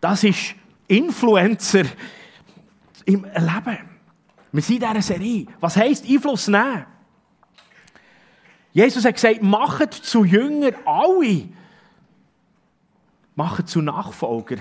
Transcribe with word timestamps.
Das 0.00 0.24
ist 0.24 0.54
Influencer 0.88 1.84
im 3.04 3.24
Leben. 3.24 3.78
Wir 4.52 4.62
sind 4.62 4.82
in 4.82 4.88
dieser 4.88 5.02
Serie. 5.02 5.46
Was 5.60 5.76
heisst 5.76 6.08
Einfluss 6.08 6.48
nehmen? 6.48 6.86
Jesus 8.72 9.04
hat 9.04 9.14
gesagt, 9.14 9.42
macht 9.42 9.94
zu 9.94 10.24
Jünger 10.24 10.72
alle. 10.86 11.48
Macht 13.34 13.68
zu 13.68 13.80
Nachfolger. 13.80 14.56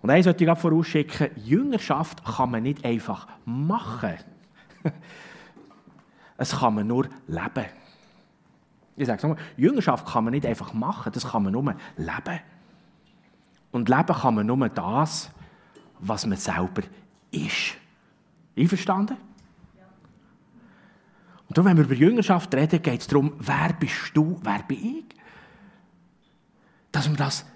Und 0.00 0.10
eins 0.10 0.24
sollte 0.24 0.42
ich 0.42 0.48
gerade 0.48 0.60
vorausschicken, 0.60 1.30
Jüngerschaft 1.36 2.24
kann 2.24 2.50
man 2.50 2.64
nicht 2.64 2.84
einfach 2.84 3.28
machen. 3.44 4.18
es 6.36 6.58
kann 6.58 6.74
man 6.74 6.86
nur 6.86 7.08
leben. 7.28 7.66
Ich 8.96 9.06
sage 9.06 9.16
es 9.16 9.22
nochmal, 9.22 9.38
Jüngerschaft 9.56 10.06
kann 10.06 10.24
man 10.24 10.32
nicht 10.32 10.46
einfach 10.46 10.74
machen, 10.74 11.12
das 11.12 11.30
kann 11.30 11.42
man 11.42 11.52
nur 11.52 11.74
leben. 11.96 12.40
Und 13.70 13.88
leben 13.88 14.14
kann 14.14 14.34
man 14.34 14.46
nur 14.46 14.68
das, 14.68 15.30
was 15.98 16.26
man 16.26 16.36
selber 16.36 16.82
ist. 17.30 17.76
Einverstanden? 18.56 19.16
Und 21.48 21.58
darum, 21.58 21.70
wenn 21.70 21.76
wir 21.76 21.84
über 21.84 21.94
Jüngerschaft 21.94 22.54
reden, 22.54 22.82
geht 22.82 23.00
es 23.00 23.06
darum, 23.06 23.34
wer 23.38 23.72
bist 23.78 24.12
du, 24.14 24.38
wer 24.42 24.62
bin 24.62 24.98
ich? 24.98 25.04
Dass 26.90 27.08
wir 27.08 27.16
das 27.16 27.46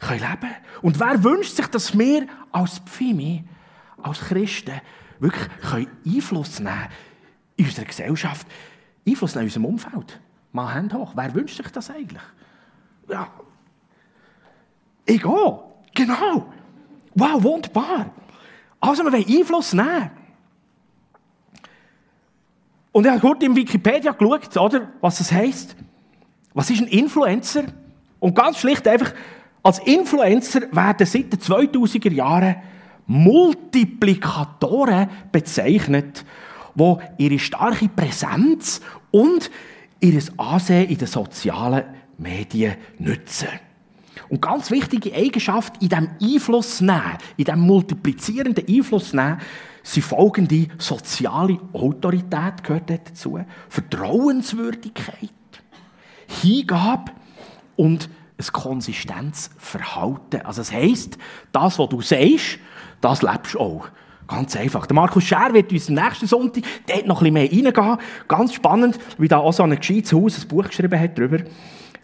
leben 0.00 0.20
können. 0.20 0.54
Und 0.82 1.00
wer 1.00 1.22
wünscht 1.22 1.56
sich, 1.56 1.66
dass 1.66 1.96
wir 1.98 2.26
als 2.52 2.78
Pfimi, 2.80 3.44
als 4.02 4.20
Christen, 4.20 4.80
wirklich 5.18 5.48
Einfluss 6.04 6.58
nehmen 6.58 6.74
können 6.74 6.88
in 7.56 7.64
unserer 7.66 7.84
Gesellschaft, 7.84 8.46
Einfluss 9.06 9.34
nehmen 9.34 9.42
in 9.42 9.48
unserem 9.48 9.64
Umfeld? 9.66 10.20
Mal 10.54 10.72
Hände 10.72 10.96
hoch. 10.96 11.12
Wer 11.16 11.34
wünscht 11.34 11.56
sich 11.56 11.66
das 11.72 11.90
eigentlich? 11.90 12.22
Ja. 13.08 13.26
Ich 15.04 15.24
auch. 15.24 15.64
Genau. 15.92 16.46
Wow, 17.16 17.42
wunderbar. 17.42 18.10
Also, 18.78 19.02
wir 19.02 19.12
wollen 19.12 19.26
Einfluss 19.26 19.72
nehmen. 19.72 20.12
Und 22.92 23.04
ich 23.04 23.10
habe 23.10 23.20
kurz 23.20 23.42
in 23.42 23.56
Wikipedia 23.56 24.12
geschaut, 24.12 24.56
oder, 24.56 24.92
was 25.00 25.18
das 25.18 25.32
heisst. 25.32 25.74
Was 26.52 26.70
ist 26.70 26.82
ein 26.82 26.86
Influencer? 26.86 27.64
Und 28.20 28.36
ganz 28.36 28.58
schlicht 28.58 28.86
einfach, 28.86 29.12
als 29.60 29.80
Influencer 29.80 30.70
werden 30.70 31.04
seit 31.04 31.32
den 31.32 31.40
2000er 31.40 32.12
Jahren 32.12 32.62
Multiplikatoren 33.08 35.10
bezeichnet, 35.32 36.24
die 36.76 36.96
ihre 37.18 37.40
starke 37.40 37.88
Präsenz 37.88 38.80
und 39.10 39.50
ihr 40.04 40.22
Ansehen 40.36 40.88
in 40.88 40.98
den 40.98 41.06
sozialen 41.06 41.84
Medien 42.18 42.76
nutzen. 42.98 43.48
Und 44.28 44.40
ganz 44.40 44.70
wichtige 44.70 45.14
Eigenschaft 45.14 45.82
in 45.82 45.88
diesem 45.88 46.10
Einfluss 46.20 46.80
nehmen, 46.80 47.18
in 47.36 47.44
diesem 47.44 47.60
multiplizierenden 47.60 48.66
Einfluss 48.68 49.12
nehmen, 49.12 49.38
sind 49.82 50.04
folgende 50.04 50.68
soziale 50.78 51.58
Autorität 51.72 52.62
gehört 52.62 52.88
dazu, 52.88 53.38
Vertrauenswürdigkeit, 53.68 55.30
Hingabe 56.42 57.12
und 57.76 58.08
ein 58.38 58.46
Konsistenzverhalten. 58.52 60.40
Also 60.42 60.62
das 60.62 60.72
heisst, 60.72 61.18
das, 61.52 61.78
was 61.78 61.88
du 61.88 62.00
sagst, 62.00 62.58
das 63.00 63.22
lebst 63.22 63.54
du 63.54 63.60
auch. 63.60 63.88
Ganz 64.26 64.56
einfach. 64.56 64.86
Der 64.86 64.94
Markus 64.94 65.24
Scher 65.24 65.52
wird 65.52 65.70
uns 65.72 65.88
nächsten 65.88 66.26
Sonntag 66.26 66.64
dort 66.86 67.06
noch 67.06 67.22
ein 67.22 67.32
bisschen 67.34 67.64
mehr 67.64 67.74
reingehen. 67.74 67.98
Ganz 68.26 68.54
spannend, 68.54 68.98
wie 69.18 69.28
da 69.28 69.38
auch 69.38 69.52
so 69.52 69.62
ein 69.62 69.76
gescheites 69.76 70.12
Haus 70.12 70.42
ein 70.42 70.48
Buch 70.48 70.66
geschrieben 70.68 70.98
hat 70.98 71.18
darüber. 71.18 71.38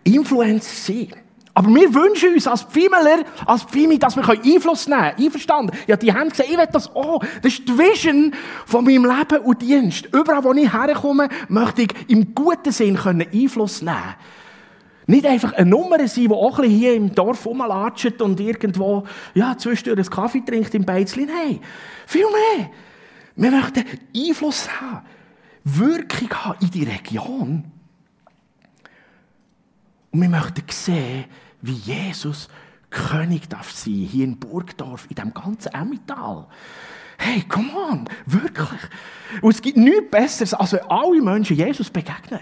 Influencer 0.04 0.74
sein. 0.74 1.08
Aber 1.54 1.68
wir 1.74 1.92
wünschen 1.92 2.32
uns 2.34 2.46
als 2.46 2.62
Pfeimeler, 2.62 3.24
als 3.44 3.64
Pfeimi, 3.64 3.98
dass 3.98 4.16
wir 4.16 4.28
Einfluss 4.28 4.86
nehmen 4.86 5.00
können. 5.00 5.24
Einverstanden? 5.24 5.76
Ja, 5.86 5.96
die 5.96 6.12
haben 6.12 6.28
gesagt, 6.28 6.48
ich 6.48 6.56
will 6.56 6.68
das 6.70 6.94
auch. 6.94 7.22
Das 7.42 7.52
ist 7.52 7.68
die 7.68 7.76
Vision 7.76 8.32
von 8.66 8.84
meinem 8.84 9.04
Leben 9.04 9.44
und 9.44 9.60
Dienst. 9.60 10.08
Überall, 10.12 10.44
wo 10.44 10.52
ich 10.52 10.72
herkomme, 10.72 11.28
möchte 11.48 11.82
ich 11.82 11.88
im 12.08 12.34
guten 12.34 12.70
Sinn 12.70 12.96
Einfluss 12.96 13.82
nehmen 13.82 13.96
können. 13.96 14.14
Nicht 15.10 15.26
einfach 15.26 15.54
eine 15.54 15.68
Nummer 15.68 15.98
sein, 16.06 16.28
die 16.28 16.30
auch 16.30 16.60
ein 16.60 16.70
hier 16.70 16.94
im 16.94 17.12
Dorf 17.12 17.44
rumlatscht 17.44 18.22
und 18.22 18.38
irgendwo, 18.38 19.04
ja, 19.34 19.58
zwischendurch 19.58 19.98
einen 19.98 20.10
Kaffee 20.10 20.40
trinkt 20.40 20.72
im 20.72 20.84
Beizli. 20.84 21.26
Nein, 21.26 21.58
viel 22.06 22.26
mehr. 22.26 22.70
Wir 23.34 23.50
möchten 23.50 23.84
Einfluss 24.16 24.68
haben, 24.80 25.04
Wirkung 25.64 26.30
haben 26.30 26.58
in 26.60 26.70
die 26.70 26.84
Region. 26.84 27.64
Und 30.12 30.20
wir 30.20 30.28
möchten 30.28 30.62
sehen, 30.70 31.24
wie 31.60 31.72
Jesus 31.72 32.48
König 32.90 33.48
darf 33.48 33.72
sein, 33.72 33.94
hier 33.94 34.24
in 34.24 34.38
Burgdorf, 34.38 35.06
in 35.08 35.16
diesem 35.16 35.34
ganzen 35.34 35.74
Emmental. 35.74 36.46
Hey, 37.22 37.44
come 37.46 37.70
on, 37.74 38.08
wirklich. 38.24 38.80
Und 39.42 39.54
es 39.54 39.60
gibt 39.60 39.76
nichts 39.76 40.10
Besseres, 40.10 40.54
als 40.54 40.72
wenn 40.72 40.80
alle 40.88 41.20
Menschen 41.20 41.54
Jesus 41.54 41.90
begegnen. 41.90 42.40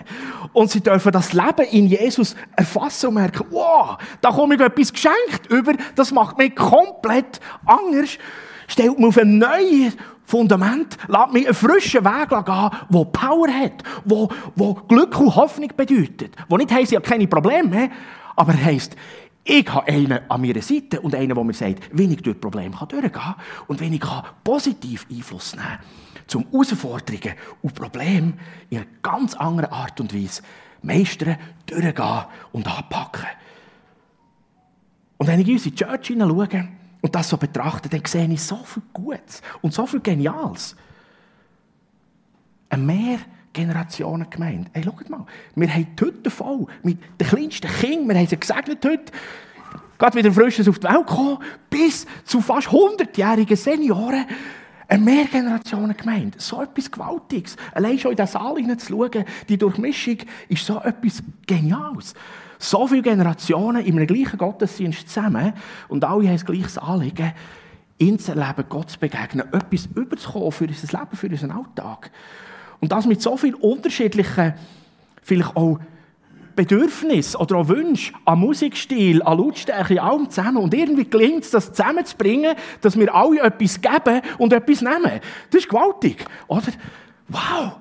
Und 0.53 0.71
sie 0.71 0.81
dürfen 0.81 1.11
das 1.11 1.33
Leben 1.33 1.67
in 1.73 1.89
Jesus 1.89 2.37
erfassen 2.55 3.09
und 3.09 3.15
merken, 3.15 3.45
wow, 3.51 3.99
da 4.21 4.31
komme 4.31 4.55
ich 4.55 4.61
etwas 4.61 4.93
geschenkt 4.93 5.49
über, 5.51 5.73
das 5.97 6.13
macht 6.13 6.39
mich 6.39 6.55
komplett 6.55 7.41
anders. 7.67 8.19
Stellt 8.69 8.97
mich 8.97 9.09
auf 9.09 9.19
ein 9.19 9.39
neues 9.39 9.97
Fundament, 10.25 10.97
lässt 11.09 11.33
mich 11.33 11.47
einen 11.47 11.55
frischen 11.57 12.05
Weg 12.05 12.29
gehen, 12.29 12.71
der 12.89 13.05
Power 13.07 13.49
hat, 13.49 13.83
wo, 14.05 14.29
wo 14.55 14.75
Glück 14.75 15.19
und 15.19 15.35
Hoffnung 15.35 15.73
bedeutet. 15.77 16.37
Wo 16.49 16.57
nicht 16.57 16.71
heisst, 16.71 16.93
ich 16.93 16.97
habe 16.97 17.09
keine 17.09 17.27
Probleme 17.27 17.91
aber 18.39 18.55
heisst, 18.55 18.95
ich 19.49 19.73
habe 19.73 19.91
einen 19.91 20.31
an 20.31 20.41
meiner 20.43 20.61
Seite 20.61 21.01
und 21.01 21.15
einen, 21.15 21.35
der 21.35 21.43
mir 21.43 21.55
sagt, 21.55 21.89
wie 21.93 22.13
ich 22.13 22.23
durch 22.23 22.39
Probleme 22.39 22.77
durchgehen 22.77 23.11
kann 23.11 23.37
und 23.67 23.81
wie 23.81 23.95
ich 23.95 24.05
positiv 24.45 25.07
Einfluss 25.11 25.57
nehmen 25.57 25.67
kann, 25.67 25.79
zum 26.27 26.47
Herausforderungen 26.51 27.35
und 27.63 27.75
Probleme 27.75 28.35
in 28.69 28.79
einer 28.79 28.87
ganz 29.01 29.35
anderen 29.35 29.73
Art 29.73 29.99
und 30.01 30.15
Weise 30.15 30.43
meistern, 30.83 31.39
durchgehen 31.65 32.25
und 32.53 32.69
anpacken. 32.69 33.27
Und 35.17 35.27
wenn 35.27 35.41
ich 35.41 35.49
in 35.49 35.55
unsere 35.55 35.75
Church 35.75 36.09
hineinschaue 36.09 36.69
und 37.01 37.15
das 37.15 37.31
so 37.31 37.39
betrachte, 37.39 37.89
dann 37.89 38.05
sehe 38.05 38.29
ich 38.31 38.43
so 38.43 38.57
viel 38.57 38.83
Gutes 38.93 39.41
und 39.63 39.73
so 39.73 39.87
viel 39.87 40.01
Geniales. 40.01 40.77
Ein 42.69 42.85
Mehr 42.85 43.19
Generationen 43.59 44.31
gemeint. 44.31 44.71
Hey, 44.73 44.85
schaut 44.85 45.11
mal, 45.11 45.27
wir 45.57 45.75
haben 45.75 45.89
die 45.99 46.05
Hütte 46.05 46.31
voll 46.31 46.67
mit 46.85 46.99
den 47.21 47.27
kleinsten 47.27 47.69
Kindern, 47.69 48.09
wir 48.09 48.17
haben 48.19 48.27
sie 48.29 48.39
gesegnet 48.39 48.85
heute, 48.85 49.13
gerade 49.99 50.17
wieder 50.17 50.33
Frisches 50.33 50.69
auf 50.69 50.79
die 50.79 50.87
Welt 50.87 51.07
gekommen, 51.09 51.39
bis 51.69 52.07
zu 52.25 52.41
fast 52.41 52.69
100-jährigen 52.69 53.57
Senioren. 53.57 54.27
Eine 54.91 55.05
Mehrgenerationen 55.05 55.95
gemeint. 55.95 56.41
So 56.41 56.63
etwas 56.63 56.91
Gewaltiges. 56.91 57.57
Allein 57.75 57.99
schon 57.99 58.13
in 58.13 58.17
den 58.17 58.27
Saal 58.27 58.57
hineinzuschauen, 58.57 59.25
die 59.49 59.59
Durchmischung 59.59 60.17
ist 60.49 60.65
so 60.65 60.81
etwas 60.81 61.23
Geniales. 61.47 62.15
So 62.59 62.87
viele 62.87 63.03
Generationen 63.03 63.85
in 63.85 63.97
einem 63.97 64.07
gleichen 64.07 64.39
Gottesdienst 64.39 65.09
zusammen 65.11 65.53
und 65.89 66.05
alle 66.05 66.29
haben 66.29 66.33
das 66.33 66.47
gleiche 66.47 66.81
Anliegen, 66.81 67.33
in 67.99 68.19
zu 68.19 68.33
erleben, 68.33 68.65
Gott 68.69 68.91
zu 68.91 68.99
begegnen, 68.99 69.53
etwas 69.53 69.87
überzukommen 69.95 70.53
für 70.53 70.65
unser 70.65 70.99
Leben, 70.99 71.17
für 71.17 71.27
unseren 71.27 71.51
Alltag. 71.51 72.11
Und 72.81 72.93
das 72.93 73.07
mit 73.07 73.21
so 73.21 73.37
vielen 73.37 73.55
unterschiedlichen, 73.55 74.55
vielleicht 75.23 75.57
auch 75.57 75.79
Bedürfnissen 76.59 77.41
oder 77.41 77.57
auch 77.57 77.69
Wünschen 77.69 78.17
an 78.25 78.41
Musikstil, 78.41 79.23
an 79.23 79.39
Lautstärke, 79.39 80.03
allem 80.03 80.29
zusammen. 80.29 80.57
Und 80.57 80.75
irgendwie 80.75 81.09
gelingt 81.09 81.45
es, 81.45 81.51
das 81.51 81.73
zusammenzubringen, 81.73 82.57
dass 82.81 82.99
wir 82.99 83.15
alle 83.15 83.43
etwas 83.43 83.81
geben 83.81 84.23
und 84.39 84.53
etwas 84.53 84.83
nehmen. 84.83 85.21
Das 85.51 85.63
ist 85.63 85.69
gewaltig, 85.69 86.25
oder? 86.49 86.73
Wow! 87.29 87.77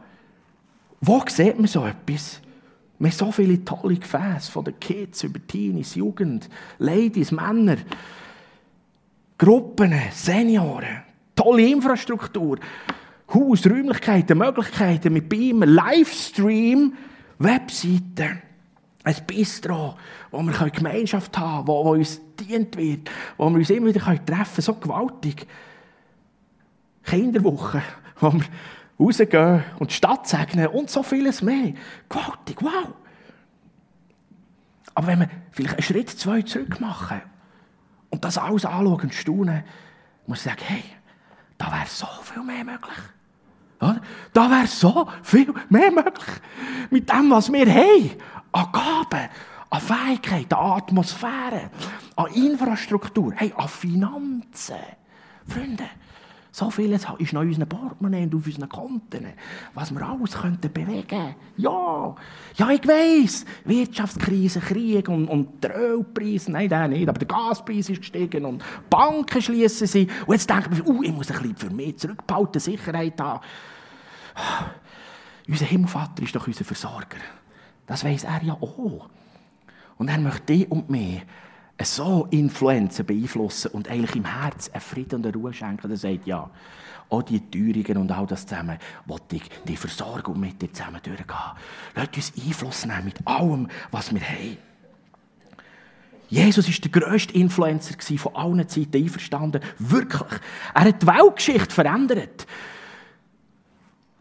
Wo 1.02 1.24
sieht 1.28 1.58
man 1.58 1.68
so 1.68 1.86
etwas? 1.86 2.40
Wir 3.00 3.10
haben 3.10 3.18
so 3.18 3.32
viele 3.32 3.64
tolle 3.64 3.96
Gefäße, 3.96 4.52
von 4.52 4.66
den 4.66 4.80
Kids 4.80 5.24
über 5.24 5.40
Teenies, 5.46 5.96
Jugend, 5.96 6.50
Ladies, 6.80 7.32
Männer, 7.32 7.78
Gruppen, 9.40 9.94
Senioren, 10.12 11.04
tolle 11.36 11.68
Infrastruktur. 11.68 12.58
Haus, 13.34 13.66
Räumlichkeiten, 13.66 14.38
Möglichkeiten 14.38 15.14
mit 15.14 15.28
Beamer, 15.28 15.66
Livestream, 15.66 16.94
Webseiten, 17.40 18.42
ein 19.04 19.16
Bistro, 19.26 19.98
wo 20.32 20.42
wir 20.42 20.70
Gemeinschaft 20.70 21.38
haben 21.38 21.66
können, 21.66 21.68
wo, 21.68 21.86
wo 21.86 21.92
uns 21.92 22.22
dient 22.40 22.78
wird, 22.78 23.10
wo 23.38 23.50
wir 23.50 23.58
uns 23.58 23.70
immer 23.70 23.88
wieder 23.88 24.02
treffen 24.02 24.26
können, 24.26 24.46
so 24.62 24.74
gewaltig. 24.76 25.48
Kinderwoche, 27.04 27.82
wo 28.20 28.34
wir 28.34 28.46
rausgehen 29.00 29.64
und 29.80 29.92
die 29.92 29.96
Stadt 29.96 30.28
segnen 30.28 30.68
und 30.68 30.90
so 30.90 31.04
vieles 31.04 31.42
mehr. 31.42 31.74
Gewaltig, 32.10 32.62
wow! 32.62 32.94
Aber 34.94 35.08
wenn 35.08 35.20
wir 35.20 35.30
vielleicht 35.52 35.76
einen 35.76 35.84
Schritt, 35.84 36.10
zwei 36.10 36.42
zurück 36.42 36.80
machen 36.80 37.22
und 38.10 38.26
das 38.26 38.38
alles 38.38 38.66
anschauen 38.66 39.02
und 39.02 39.14
staunen, 39.14 39.64
muss 40.26 40.40
ich 40.40 40.44
sagen, 40.46 40.64
hey, 40.64 40.84
da 41.58 41.72
wäre 41.72 41.86
so 41.86 42.08
viel 42.24 42.44
mehr 42.44 42.64
möglich. 42.64 42.98
Da 43.80 44.50
wäre 44.50 44.68
so 44.68 45.08
viel 45.22 45.54
mehr 45.70 45.92
möglich. 45.92 46.36
Mit 46.90 47.12
dem, 47.12 47.30
was 47.30 47.52
wir 47.52 47.72
haben. 47.72 48.12
An 48.52 48.72
Gaben, 48.72 49.30
an 49.70 49.82
Fähigkeiten, 49.82 50.54
an 50.54 50.78
Atmosphäre, 50.78 51.70
an 52.16 52.34
Infrastruktur, 52.34 53.34
hey, 53.36 53.54
an 53.56 53.68
Finanzen. 53.68 54.76
Freunde, 55.48 55.86
so 56.58 56.72
vieles 56.72 57.06
ist 57.20 57.34
noch 57.34 57.44
in 57.44 57.50
unseren 57.50 57.70
Portemonnaie 57.70 58.24
und 58.24 58.34
auf 58.34 58.48
unseren 58.48 58.68
Konten, 58.68 59.28
was 59.76 59.94
wir 59.94 60.02
alles 60.02 60.34
könnten 60.34 60.74
bewegen 60.74 61.36
Ja, 61.56 62.16
ja, 62.56 62.70
ich 62.72 62.88
weiss, 62.88 63.46
Wirtschaftskrise, 63.64 64.60
Krieg 64.60 65.08
und, 65.08 65.28
und 65.28 65.64
der 65.64 65.78
Ölpreis, 65.78 66.48
nein, 66.48 66.68
der 66.68 66.88
nicht, 66.88 67.08
aber 67.08 67.20
der 67.20 67.28
Gaspreis 67.28 67.90
ist 67.90 68.00
gestiegen 68.00 68.44
und 68.44 68.64
Banken 68.90 69.40
schließen 69.40 69.86
sie. 69.86 70.08
Und 70.26 70.34
jetzt 70.34 70.50
denken 70.50 70.78
wir, 70.78 70.88
uh, 70.88 71.04
ich 71.04 71.14
muss 71.14 71.30
ein 71.30 71.38
bisschen 71.38 71.58
für 71.58 71.70
mich 71.70 72.00
zurückbehalten, 72.00 72.60
Sicherheit 72.60 73.22
haben. 73.22 73.46
Unser 75.48 75.66
Himmelvater 75.66 76.24
ist 76.24 76.36
doch 76.36 76.48
unser 76.48 76.66
Versorger. 76.66 77.20
Das 77.86 78.04
weiss 78.04 78.24
er 78.24 78.42
ja 78.44 78.54
auch. 78.54 79.08
Und 80.00 80.08
er 80.10 80.18
möchte 80.18 80.54
dich 80.54 80.72
und 80.72 80.90
mich 80.90 81.22
so 81.86 82.28
Influenzen 82.32 83.06
beeinflussen 83.06 83.72
und 83.72 83.90
eigentlich 83.90 84.16
im 84.16 84.26
Herz 84.26 84.70
einen 84.70 84.82
Frieden 84.82 85.16
und 85.16 85.26
eine 85.26 85.36
Ruhe 85.36 85.54
schenken. 85.54 85.92
Er 85.92 85.98
sagt, 85.98 86.26
ja, 86.26 86.50
all 87.10 87.24
die 87.24 87.40
Teuerungen 87.40 87.98
und 87.98 88.12
all 88.12 88.26
das 88.26 88.46
zusammen, 88.46 88.78
wollte 89.06 89.38
ich 89.38 89.44
die 89.68 89.78
Versorgung 89.78 90.40
mit 90.40 90.62
dir 90.62 90.72
zusammen 90.74 91.00
durchgehen. 91.04 91.28
Lass 91.96 92.08
uns 92.16 92.34
Einfluss 92.36 92.86
nehmen 92.86 93.06
mit 93.06 93.26
allem, 93.26 93.68
was 93.92 94.14
wir 94.14 94.22
haben. 94.22 94.58
Jesus 96.30 96.68
war 96.68 96.90
der 96.90 97.02
grösste 97.02 97.34
Influencer 97.36 97.94
von 98.18 98.36
allen 98.36 98.68
Zeiten, 98.68 98.98
einverstanden. 98.98 99.62
Wirklich. 99.80 100.42
Er 100.74 100.82
hat 100.84 101.02
die 101.02 101.08
Weltgeschichte 101.08 101.74
verändert. 101.74 102.46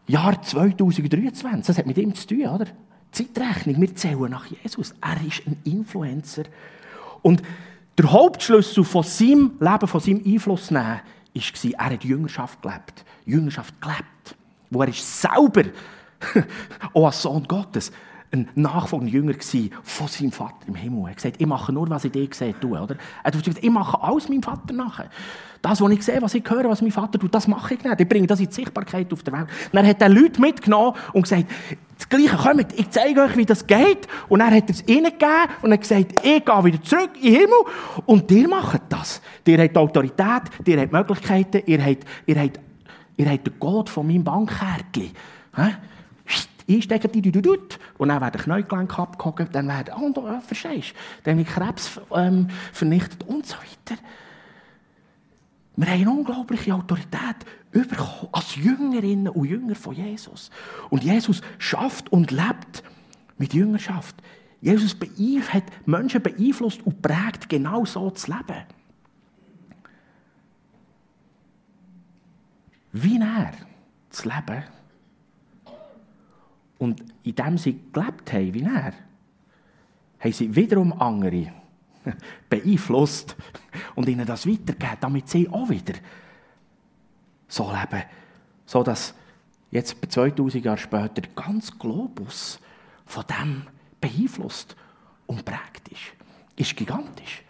Jahr 0.07 0.41
2023, 0.41 1.67
das 1.67 1.77
hat 1.77 1.85
mit 1.85 1.97
ihm 1.97 2.15
zu 2.15 2.27
tun, 2.27 2.47
oder? 2.47 2.67
Zeitrechnung, 3.11 3.81
wir 3.81 3.93
zählen 3.93 4.31
nach 4.31 4.45
Jesus. 4.45 4.93
Er 5.01 5.25
ist 5.25 5.45
ein 5.45 5.57
Influencer. 5.65 6.43
Und 7.21 7.41
der 7.97 8.11
Hauptschlüssel 8.11 8.83
von 8.83 9.03
seinem 9.03 9.53
Leben, 9.59 9.87
von 9.87 9.99
seinem 9.99 10.23
Einfluss 10.25 10.71
nehmen, 10.71 11.01
war, 11.33 11.71
er 11.77 11.85
hat 11.85 12.03
Jüngerschaft 12.03 12.61
gelebt. 12.61 13.05
Jüngerschaft 13.25 13.79
gelebt. 13.81 14.35
Wo 14.69 14.81
er 14.81 14.89
ist 14.89 15.21
selber, 15.21 15.63
auch 16.93 17.05
als 17.05 17.21
Sohn 17.21 17.43
Gottes, 17.43 17.91
ein 18.31 18.47
nachfolgender 18.55 19.13
Jünger 19.13 19.33
von 19.83 20.07
seinem 20.07 20.31
Vater 20.31 20.67
im 20.67 20.75
Himmel. 20.75 21.03
Er 21.03 21.09
hat 21.09 21.15
gesagt, 21.17 21.35
ich 21.39 21.47
mache 21.47 21.71
nur, 21.71 21.89
was 21.89 22.03
ich 22.03 22.11
dir 22.11 22.27
sehe, 22.31 22.59
tue. 22.59 22.79
Oder? 22.79 22.95
Er 23.23 23.25
hat 23.25 23.33
gesagt, 23.33 23.63
ich 23.63 23.69
mache 23.69 24.01
alles 24.01 24.27
meinem 24.27 24.43
Vater 24.43 24.73
nachher. 24.73 25.09
Das, 25.61 25.81
was 25.81 25.91
ich 25.91 26.03
sehe, 26.03 26.21
was 26.21 26.33
ich 26.35 26.43
höre, 26.47 26.69
was 26.69 26.81
mein 26.81 26.91
Vater 26.91 27.17
tut, 27.17 27.33
das 27.33 27.47
mache 27.47 27.75
ich 27.75 27.83
nicht. 27.83 27.99
Ich 27.99 28.07
bringe 28.07 28.27
das 28.27 28.39
in 28.39 28.47
die 28.47 28.53
Sichtbarkeit 28.53 29.11
auf 29.13 29.23
der 29.23 29.33
Welt. 29.33 29.47
Und 29.47 29.73
dann 29.73 29.87
hat 29.87 30.01
er 30.01 30.09
Leute 30.09 30.41
mitgenommen 30.41 30.95
und 31.13 31.23
gesagt, 31.23 31.45
das 31.97 32.09
Gleiche, 32.09 32.35
kommt, 32.35 32.73
ich 32.77 32.89
zeige 32.89 33.21
euch, 33.21 33.37
wie 33.37 33.45
das 33.45 33.65
geht. 33.65 34.07
Und 34.29 34.39
dann 34.39 34.53
hat 34.53 34.69
er 34.69 34.75
es 34.75 34.87
ihnen 34.87 35.05
gegeben 35.05 35.49
und 35.61 35.71
hat 35.71 35.81
gesagt, 35.81 36.13
ich 36.23 36.45
gehe 36.45 36.63
wieder 36.63 36.83
zurück 36.83 37.11
in 37.15 37.23
den 37.23 37.33
Himmel 37.33 37.59
und 38.05 38.29
ihr 38.31 38.47
macht 38.47 38.81
das. 38.89 39.21
Ihr 39.45 39.57
habt 39.57 39.77
Autorität, 39.77 40.43
ihr 40.65 40.81
habt 40.81 40.91
Möglichkeiten, 40.91 41.63
ihr 41.65 41.83
habt, 41.83 42.05
ihr 42.25 42.39
habt, 42.39 42.59
ihr 43.15 43.29
habt 43.29 43.47
den 43.47 43.53
Gott 43.59 43.89
von 43.89 44.05
meinem 44.05 44.23
Bankkärtchen 44.23 45.11
einstecken, 46.69 47.11
die, 47.11 47.21
die, 47.21 47.31
die, 47.31 47.57
und 47.97 48.09
dann 48.09 48.21
werden 48.21 48.41
Knäugelenke 48.41 48.97
abgehoben, 48.97 49.47
dann 49.51 49.67
werden, 49.67 50.13
du, 50.13 50.27
äh, 50.27 50.41
verstehst 50.41 50.93
dann 51.23 51.37
wird 51.37 51.47
Krebs 51.47 51.99
ähm, 52.13 52.47
vernichtet 52.73 53.23
und 53.25 53.45
so 53.45 53.55
weiter. 53.55 54.01
Wir 55.75 55.87
haben 55.87 56.01
eine 56.01 56.11
unglaubliche 56.11 56.73
Autorität 56.73 57.45
bekommen 57.71 58.29
als 58.31 58.55
Jüngerinnen 58.55 59.29
und 59.29 59.45
Jünger 59.45 59.75
von 59.75 59.93
Jesus. 59.93 60.49
Und 60.89 61.03
Jesus 61.03 61.41
schafft 61.59 62.11
und 62.11 62.31
lebt 62.31 62.83
mit 63.37 63.53
Jüngerschaft. 63.53 64.15
Jesus 64.59 64.95
hat 65.49 65.63
Menschen 65.85 66.21
beeinflusst 66.23 66.83
und 66.83 67.01
prägt, 67.01 67.47
genau 67.47 67.85
so 67.85 68.09
zu 68.09 68.31
leben. 68.31 68.65
Wie 72.91 73.19
er 73.19 73.51
zu 74.09 74.27
leben 74.27 74.63
und 76.77 77.03
in 77.23 77.35
dem 77.35 77.57
sie 77.57 77.79
gelebt 77.91 78.31
haben, 78.33 78.53
wie 78.53 78.63
er, 78.63 78.93
haben 80.19 80.33
sie 80.33 80.55
wiederum 80.55 80.93
andere 80.93 81.51
beeinflusst 82.49 83.35
und 83.95 84.07
ihnen 84.07 84.25
das 84.25 84.47
weitergegeben, 84.47 84.97
damit 84.99 85.29
sie 85.29 85.49
auch 85.49 85.69
wieder 85.69 85.95
so 87.47 87.71
leben. 87.71 88.03
So 88.65 88.83
dass 88.83 89.13
jetzt 89.71 89.97
2000 90.07 90.63
Jahre 90.63 90.77
später 90.77 91.09
der 91.09 91.29
ganze 91.35 91.73
Globus 91.77 92.59
von 93.05 93.23
dem 93.27 93.63
beeinflusst 93.99 94.75
und 95.25 95.45
prägt 95.45 95.87
ist. 95.89 96.13
Ist 96.55 96.75
gigantisch. 96.75 97.43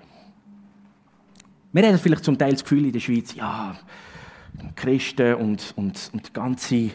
Wir 1.72 1.88
haben 1.88 1.98
vielleicht 2.00 2.24
zum 2.24 2.38
Teil 2.38 2.54
das 2.54 2.64
Gefühl 2.64 2.86
in 2.86 2.92
der 2.92 3.00
Schweiz, 3.00 3.36
ja, 3.36 3.78
Christen 4.76 5.36
und, 5.36 5.74
und, 5.76 6.10
und 6.14 6.28
die 6.28 6.34
ganze 6.34 6.92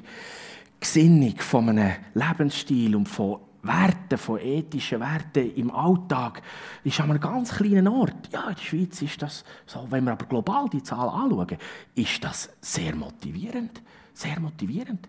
Gesinnung 0.83 1.37
von 1.39 1.69
einem 1.69 1.93
Lebensstil 2.13 2.97
und 2.97 3.09
von 3.09 3.39
Werten, 3.63 4.19
von 4.19 4.41
ethischen 4.41 4.99
Werten 4.99 5.55
im 5.55 5.71
Alltag, 5.71 6.43
ist 6.83 7.01
an 7.01 7.11
einem 7.11 7.21
ganz 7.21 7.55
kleinen 7.55 7.87
Ort. 7.87 8.31
Ja, 8.33 8.49
in 8.49 8.57
der 8.57 8.63
Schweiz 8.63 9.01
ist 9.01 9.23
das 9.23 9.45
so. 9.65 9.87
Wenn 9.91 10.05
wir 10.05 10.13
aber 10.13 10.27
global 10.27 10.69
die 10.69 10.83
Zahl 10.83 11.09
anschauen, 11.09 11.57
ist 11.95 12.25
das 12.25 12.51
sehr 12.61 12.97
motivierend. 12.97 13.81
Sehr 14.13 14.41
motivierend. 14.41 15.09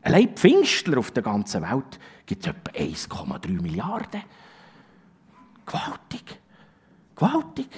Allein 0.00 0.34
Pfingstler 0.34 0.98
auf 0.98 1.10
der 1.10 1.22
ganzen 1.22 1.60
Welt 1.60 2.00
gibt 2.24 2.46
es 2.46 2.50
etwa 2.50 2.70
1,3 2.72 3.60
Milliarden. 3.60 4.22
Gewaltig. 5.66 6.40
Gewaltig. 7.14 7.68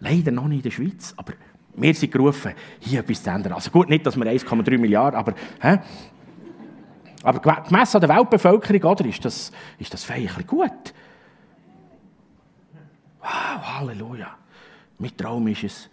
Leider 0.00 0.32
noch 0.32 0.48
nicht 0.48 0.58
in 0.58 0.62
der 0.62 0.70
Schweiz, 0.70 1.12
aber 1.18 1.34
wir 1.76 1.94
sind 1.94 2.12
gerufen, 2.12 2.52
hier 2.80 3.00
etwas 3.00 3.22
zu 3.22 3.30
ändern. 3.30 3.52
Also 3.52 3.70
gut, 3.70 3.88
nicht, 3.88 4.06
dass 4.06 4.16
wir 4.16 4.24
1,3 4.24 4.78
Milliarden, 4.78 5.18
aber, 5.18 5.34
hä? 5.60 5.78
aber 7.22 7.62
gemessen 7.62 7.96
an 7.96 8.08
der 8.08 8.16
Weltbevölkerung 8.16 8.92
oder, 8.92 9.06
ist 9.06 9.24
das, 9.24 9.52
ist 9.78 9.92
das 9.92 10.04
feierlich 10.04 10.46
gut. 10.46 10.94
Wow, 13.20 13.78
Halleluja. 13.78 14.36
Mein 14.98 15.16
Traum 15.16 15.46
ist 15.48 15.64
es, 15.64 15.90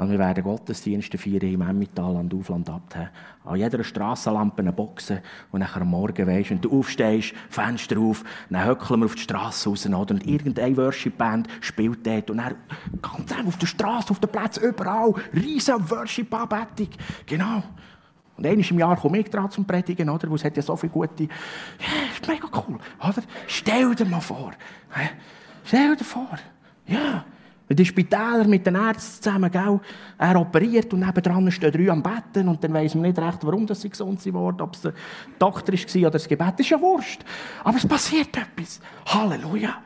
und 0.00 0.10
wir 0.10 0.18
werden 0.18 0.42
Gottesdienste 0.42 1.18
feiern 1.18 1.42
im 1.42 1.60
Emmental, 1.60 2.14
Land 2.14 2.32
Aufland 2.32 2.70
abhaben. 2.70 3.10
An 3.44 3.56
jeder 3.56 3.84
Strassenlampe 3.84 4.62
eine 4.62 4.72
Boxen 4.72 5.18
und 5.52 5.60
nachher 5.60 5.82
am 5.82 5.90
Morgen, 5.90 6.26
weisst, 6.26 6.48
wenn 6.48 6.60
du 6.62 6.78
aufstehst, 6.78 7.34
Fenster 7.50 7.98
auf, 7.98 8.24
dann 8.48 8.64
höckeln 8.64 9.00
wir 9.00 9.04
auf 9.04 9.14
die 9.14 9.20
Straße 9.20 9.68
raus, 9.68 9.86
oder? 9.86 10.14
Und 10.14 10.26
irgendeine 10.26 10.74
Worship-Band 10.74 11.48
spielt 11.60 12.06
dort. 12.06 12.30
Und 12.30 12.38
dann 12.38 12.54
ganz 13.02 13.46
auf 13.46 13.58
der 13.58 13.66
Straße, 13.66 14.10
auf 14.10 14.20
den 14.20 14.30
Plätzen, 14.30 14.64
überall, 14.64 15.12
riesen 15.34 15.90
Worship-Anbetung. 15.90 16.88
Genau. 17.26 17.62
Und 18.38 18.46
einmal 18.46 18.66
im 18.70 18.78
Jahr 18.78 18.96
komme 18.96 19.18
ich 19.18 19.28
dran 19.28 19.50
zum 19.50 19.66
Predigen, 19.66 20.08
oder? 20.08 20.30
Weil 20.30 20.36
es 20.36 20.44
hat 20.46 20.56
ja 20.56 20.62
so 20.62 20.76
viele 20.76 20.92
gute... 20.92 21.24
Ja, 21.24 21.28
ist 22.10 22.26
mega 22.26 22.48
cool, 22.56 22.78
oder? 23.00 23.22
Stell 23.46 23.94
dir 23.94 24.06
mal 24.06 24.20
vor. 24.20 24.52
Stell 25.62 25.94
dir 25.94 26.04
vor. 26.04 26.38
Ja. 26.86 27.22
In 27.70 27.76
den 27.76 27.86
Spitälern 27.86 28.50
mit 28.50 28.66
den 28.66 28.74
Ärzten 28.74 29.22
zusammen, 29.22 29.48
gell? 29.48 29.78
er 30.18 30.40
operiert 30.40 30.92
und 30.92 31.06
nebenan 31.06 31.52
stehen 31.52 31.70
drei 31.70 31.88
am 31.92 32.02
Betten 32.02 32.48
und 32.48 32.64
dann 32.64 32.74
weiss 32.74 32.96
man 32.96 33.04
nicht 33.04 33.18
recht, 33.18 33.38
warum 33.42 33.72
sie 33.72 33.88
gesund 33.88 34.20
sind 34.20 34.34
ob 34.34 34.74
es 34.74 34.80
der 34.80 34.92
Doktor 35.38 35.72
war 35.72 36.00
oder 36.00 36.10
das 36.10 36.26
Gebet. 36.26 36.54
Das 36.54 36.60
ist 36.60 36.70
ja 36.70 36.80
Wurst. 36.80 37.24
Aber 37.62 37.76
es 37.76 37.86
passiert 37.86 38.36
etwas. 38.36 38.80
Halleluja. 39.06 39.78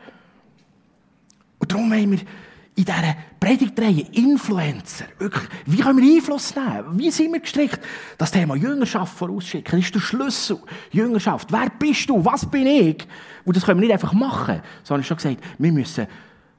Und 1.59 1.71
darum 1.71 1.93
haben 1.93 2.12
wir 2.12 2.21
in 2.76 2.85
dieser 2.85 3.17
Predigtreihe 3.38 4.07
Influencer. 4.12 5.05
Wirklich, 5.19 5.45
wie 5.67 5.76
können 5.76 6.00
wir 6.00 6.17
Einfluss 6.17 6.55
nehmen? 6.57 6.99
Wie 6.99 7.11
sind 7.11 7.35
wir 7.35 7.41
gestrickt? 7.41 7.81
Das 8.17 8.31
Thema 8.31 8.57
Jüngerschaft 8.57 9.14
vorausschicken, 9.17 9.79
das 9.79 9.85
ist 9.85 9.95
der 9.95 10.00
Schlüssel. 10.00 10.59
Jüngerschaft. 10.91 11.53
Wer 11.53 11.69
bist 11.79 12.09
du? 12.09 12.25
Was 12.25 12.47
bin 12.47 12.67
ich? 12.67 13.07
Und 13.45 13.57
das 13.57 13.67
können 13.67 13.79
wir 13.79 13.88
nicht 13.88 13.93
einfach 13.93 14.14
machen, 14.14 14.62
sondern 14.83 15.03
ich 15.03 15.11
habe 15.11 15.21
schon 15.21 15.35
gesagt, 15.35 15.45
wir 15.59 15.73
müssen 15.73 16.07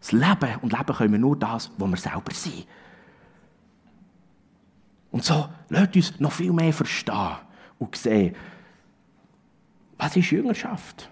das 0.06 0.12
Leben 0.12 0.60
und 0.62 0.72
leben 0.72 0.96
können 0.96 1.12
wir 1.14 1.20
nur 1.20 1.38
das, 1.38 1.72
wo 1.78 1.88
wir 1.88 1.98
selber 1.98 2.32
sind. 2.32 2.68
Und 5.12 5.24
so 5.24 5.50
lasst 5.70 5.96
uns 5.96 6.20
noch 6.20 6.32
viel 6.32 6.52
mehr 6.52 6.74
verstehen 6.74 7.38
und 7.80 7.96
sehen, 7.96 8.36
was 9.98 10.16
ist 10.16 10.30
Jüngerschaft? 10.30 11.10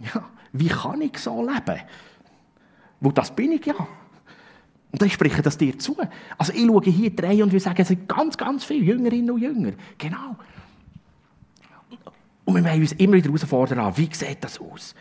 Ja, 0.00 0.28
wie 0.52 0.68
kann 0.68 1.00
ich 1.00 1.16
so 1.18 1.40
leben? 1.40 1.80
Wo 3.00 3.12
das 3.12 3.34
bin 3.34 3.52
ich 3.52 3.64
ja. 3.64 3.74
Und 4.92 5.00
dann 5.00 5.08
spreche 5.08 5.40
das 5.40 5.56
dir 5.56 5.78
zu. 5.78 5.96
Also 6.36 6.52
ich 6.52 6.66
schaue 6.66 6.82
hier 6.84 7.14
drei 7.14 7.42
und 7.42 7.52
wir 7.52 7.60
sagen, 7.60 7.80
es 7.80 7.88
sind 7.88 8.08
ganz, 8.08 8.36
ganz 8.36 8.64
viele 8.64 8.84
Jüngerinnen 8.84 9.30
und 9.30 9.40
Jünger. 9.40 9.72
Genau. 9.96 10.36
Und 12.44 12.54
wir 12.54 12.62
müssen 12.62 12.80
uns 12.82 12.92
immer 12.92 13.14
wieder 13.14 13.28
herausfordern, 13.28 13.96
wie 13.96 14.08
sieht 14.12 14.44
das 14.44 14.60
aus? 14.60 14.94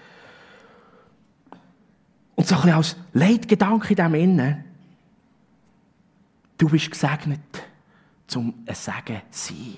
Und 2.36 2.48
so 2.48 2.56
ein 2.56 2.62
bisschen 2.62 2.78
als 2.78 2.96
Leitgedanke 3.14 3.90
in 3.90 3.96
dem 3.96 4.16
Innen. 4.16 4.64
Du 6.58 6.70
bist 6.70 6.90
gesegnet, 6.90 7.40
zum 8.28 8.54
ein 8.66 8.76
Segen 8.76 9.22
sein. 9.30 9.78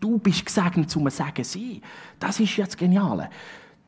Du 0.00 0.18
bist 0.18 0.44
gesegnet, 0.46 0.90
zum 0.90 1.06
ein 1.06 1.10
Segen 1.10 1.44
sein. 1.44 1.82
Das 2.18 2.40
ist 2.40 2.56
jetzt 2.56 2.78
Geniale. 2.78 3.28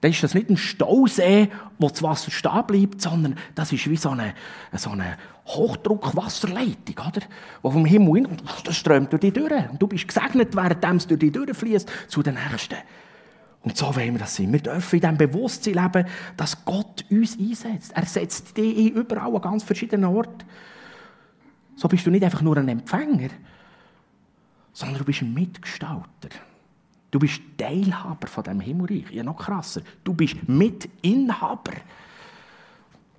dann 0.01 0.11
ist 0.13 0.23
das 0.23 0.35
nicht 0.35 0.49
ein 0.49 0.57
Stausee, 0.57 1.49
wo 1.79 1.89
das 1.89 2.03
Wasser 2.03 2.31
stehen 2.31 2.67
bleibt, 2.67 3.03
sondern 3.03 3.37
das 3.55 3.73
ist 3.73 3.89
wie 3.91 3.97
so 3.97 4.11
eine, 4.11 4.35
so 4.75 4.91
eine 4.91 5.17
Hochdruckwasserleitung, 5.47 6.99
oder? 6.99 7.27
Wo 7.63 7.71
vom 7.71 7.85
Himmel 7.85 8.15
hin, 8.15 8.27
und 8.27 8.43
das 8.65 8.77
strömt 8.77 9.13
durch 9.13 9.21
dich 9.21 9.33
durch. 9.33 9.53
Und 9.71 9.81
du 9.81 9.87
bist 9.89 10.07
gesegnet, 10.07 10.55
während 10.55 10.85
es 10.85 11.07
durch 11.07 11.19
dich 11.19 11.33
durchfließt, 11.33 11.91
zu 12.07 12.23
den 12.23 12.35
Nächsten. 12.35 12.77
Und 13.63 13.77
so 13.77 13.95
wollen 13.95 14.13
wir 14.13 14.21
das 14.21 14.37
sein. 14.37 14.53
Wir 14.53 14.61
dürfen 14.61 14.97
in 14.97 15.01
diesem 15.01 15.19
Bewusstsein 15.19 15.75
leben, 15.75 16.07
dass 16.37 16.65
Gott 16.65 17.05
uns 17.11 17.39
einsetzt. 17.39 17.93
Er 17.95 18.07
setzt 18.07 18.57
dich 18.57 18.93
überall 18.93 19.35
an 19.35 19.43
ganz 19.43 19.65
verschiedenen 19.65 20.05
Orten. 20.05 20.45
So 21.77 21.89
bist 21.89 22.07
du 22.07 22.11
nicht 22.11 22.25
einfach 22.25 22.43
nur 22.43 22.57
ein 22.57 22.69
Empfänger, 22.69 23.31
sondern 24.73 24.99
du 24.99 25.05
bist 25.05 25.23
ein 25.23 25.35
Mitgestalter. 25.35 26.29
Du 27.11 27.19
bist 27.19 27.41
Teilhaber 27.57 28.27
von 28.27 28.45
dem 28.45 28.61
Himmelreich. 28.61 29.11
Ja, 29.11 29.23
noch 29.23 29.39
krasser. 29.39 29.81
Du 30.05 30.13
bist 30.13 30.37
Mitinhaber. 30.47 31.73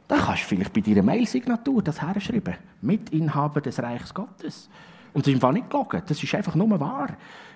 Da 0.08 0.18
kannst 0.18 0.44
du 0.44 0.48
vielleicht 0.48 0.74
bei 0.74 0.82
deiner 0.82 1.04
Mailsignatur 1.04 1.82
das 1.82 2.02
herschreiben. 2.02 2.56
Mitinhaber 2.82 3.62
des 3.62 3.82
Reichs 3.82 4.14
Gottes. 4.14 4.70
Und 5.14 5.26
das 5.26 5.30
ist 5.30 5.36
einfach 5.36 5.52
nicht 5.52 5.70
gelogen. 5.70 6.04
Das 6.06 6.22
ist 6.22 6.36
einfach 6.36 6.56
nur 6.56 6.80
wahr. 6.80 7.10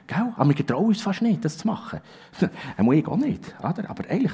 Gell? 0.07 0.33
Aber 0.35 0.49
wir 0.49 0.55
getrauen 0.55 0.85
uns 0.85 1.01
fast 1.01 1.21
nicht, 1.21 1.43
das 1.45 1.57
zu 1.57 1.67
machen. 1.67 1.99
Einmal 2.77 2.95
ich 2.97 3.07
auch 3.07 3.17
nicht. 3.17 3.55
Oder? 3.59 3.89
Aber 3.89 4.09
eigentlich, 4.09 4.33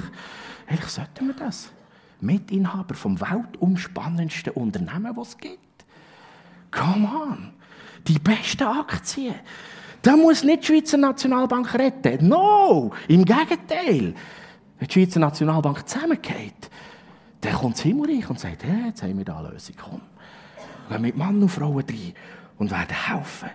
eigentlich 0.66 0.90
sollten 0.90 1.28
wir 1.28 1.34
das. 1.34 1.70
Mitinhaber 2.20 2.94
vom 2.94 3.20
weltumspannendsten 3.20 4.52
Unternehmen, 4.52 5.14
das 5.14 5.28
es 5.28 5.38
gibt. 5.38 5.84
Come 6.70 7.08
on. 7.08 7.52
Die 8.06 8.18
besten 8.18 8.64
Aktien. 8.64 9.34
Da 10.02 10.16
muss 10.16 10.42
nicht 10.44 10.62
die 10.62 10.66
Schweizer 10.66 10.96
Nationalbank 10.96 11.74
retten. 11.74 12.28
No, 12.28 12.90
im 13.08 13.24
Gegenteil. 13.24 14.14
Wenn 14.78 14.88
die 14.88 14.92
Schweizer 14.92 15.20
Nationalbank 15.20 15.86
zusammengeht, 15.86 16.70
dann 17.40 17.54
kommt 17.54 17.74
das 17.74 17.82
Himmelreich 17.82 18.28
und 18.28 18.38
sagt, 18.40 18.64
hey, 18.64 18.86
jetzt 18.86 19.02
haben 19.02 19.16
wir 19.18 19.24
da 19.24 19.38
eine 19.38 19.50
Lösung. 19.50 19.76
Komm, 19.78 20.00
gehen 20.88 21.02
mit 21.02 21.16
Mann 21.16 21.42
und 21.42 21.48
Frauen 21.48 21.84
rein 21.86 22.14
und 22.58 22.70
werden 22.70 22.94
helfen. 22.94 23.50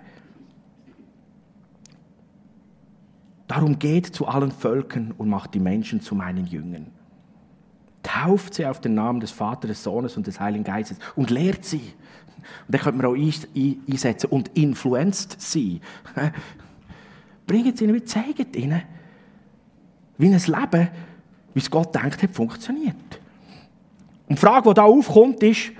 Darum 3.47 3.77
geht 3.77 4.07
zu 4.07 4.27
allen 4.27 4.51
Völkern 4.51 5.13
und 5.17 5.29
macht 5.29 5.53
die 5.53 5.59
Menschen 5.59 6.01
zu 6.01 6.15
meinen 6.15 6.45
Jüngern. 6.47 6.87
Tauft 8.01 8.55
sie 8.55 8.65
auf 8.65 8.81
den 8.81 8.95
Namen 8.95 9.19
des 9.19 9.31
Vaters, 9.31 9.69
des 9.69 9.83
Sohnes 9.83 10.17
und 10.17 10.27
des 10.27 10.39
Heiligen 10.39 10.63
Geistes 10.63 10.97
und 11.15 11.29
lehrt 11.29 11.65
sie. 11.65 11.93
Und 12.67 12.75
dann 12.75 12.81
könnte 12.81 12.97
man 12.97 13.05
auch 13.07 13.15
einsetzen 13.15 14.27
und 14.29 14.49
influenzt 14.49 15.41
sie. 15.41 15.81
Bringt 17.47 17.77
sie 17.77 17.85
ihnen, 17.85 18.05
zeigt 18.05 18.55
ihnen, 18.55 18.81
wie 20.17 20.27
ein 20.27 20.39
Leben, 20.39 20.87
wie 21.53 21.59
es 21.59 21.69
Gott 21.69 21.93
denkt 21.93 22.23
hat, 22.23 22.31
funktioniert. 22.31 22.95
Und 24.27 24.37
die 24.37 24.41
Frage, 24.41 24.69
die 24.69 24.73
da 24.73 24.83
aufkommt, 24.83 25.43
ist, 25.43 25.71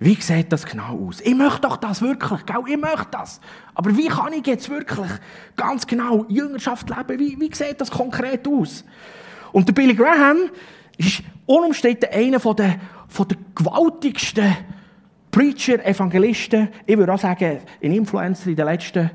wie 0.00 0.14
sieht 0.20 0.52
das 0.52 0.66
genau 0.66 1.06
aus? 1.06 1.20
Ich 1.20 1.34
möchte 1.34 1.60
doch 1.62 1.76
das 1.76 2.02
wirklich, 2.02 2.44
gell? 2.46 2.62
ich 2.66 2.76
möchte 2.76 3.08
das. 3.12 3.40
Aber 3.74 3.96
wie 3.96 4.08
kann 4.08 4.32
ich 4.32 4.46
jetzt 4.46 4.68
wirklich 4.68 5.10
ganz 5.56 5.86
genau 5.86 6.24
Jüngerschaft 6.28 6.90
leben? 6.90 7.18
Wie, 7.18 7.38
wie 7.38 7.54
sieht 7.54 7.80
das 7.80 7.90
konkret 7.90 8.46
aus? 8.48 8.84
Und 9.52 9.68
der 9.68 9.72
Billy 9.72 9.94
Graham 9.94 10.50
ist 10.98 11.22
unumstritten 11.46 12.10
einer 12.12 12.38
der 12.38 12.80
von 13.08 13.28
den 13.28 13.38
gewaltigsten 13.54 14.56
Preacher, 15.30 15.84
Evangelisten, 15.84 16.68
ich 16.86 16.96
würde 16.96 17.12
auch 17.12 17.18
sagen, 17.18 17.60
ein 17.82 17.92
Influencer 17.92 18.50
in 18.50 18.56
den 18.56 18.66
letzten 18.66 19.10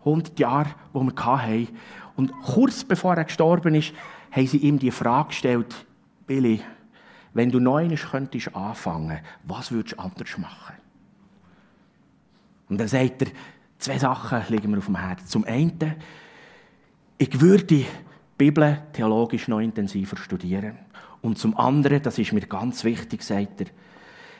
100 0.00 0.38
Jahren, 0.38 0.74
die 0.92 0.98
wir 0.98 1.24
hatten. 1.24 1.68
Und 2.16 2.32
kurz 2.42 2.84
bevor 2.84 3.14
er 3.16 3.24
gestorben 3.24 3.74
ist, 3.74 3.92
haben 4.30 4.46
sie 4.46 4.58
ihm 4.58 4.78
die 4.78 4.90
Frage 4.90 5.28
gestellt, 5.28 5.86
Billy, 6.26 6.60
wenn 7.34 7.50
du 7.50 7.60
neu 7.60 7.88
könntest 7.96 8.54
anfangen, 8.54 9.20
was 9.42 9.70
würdest 9.70 9.96
du 9.96 10.02
anders 10.02 10.38
machen? 10.38 10.74
Und 12.68 12.78
dann 12.78 12.88
sagt 12.88 13.22
er, 13.22 13.28
zwei 13.78 13.98
Sachen 13.98 14.42
liegen 14.48 14.70
mir 14.70 14.78
auf 14.78 14.86
dem 14.86 14.96
Herzen. 14.96 15.26
Zum 15.26 15.44
einen, 15.44 15.96
ich 17.18 17.40
würde 17.40 17.64
die 17.64 17.86
Bibel 18.38 18.82
theologisch 18.92 19.48
noch 19.48 19.60
intensiver 19.60 20.16
studieren. 20.16 20.78
Und 21.20 21.38
zum 21.38 21.56
anderen, 21.56 22.02
das 22.02 22.18
ist 22.18 22.32
mir 22.32 22.40
ganz 22.42 22.84
wichtig, 22.84 23.22
sagt 23.22 23.60
er, 23.62 23.66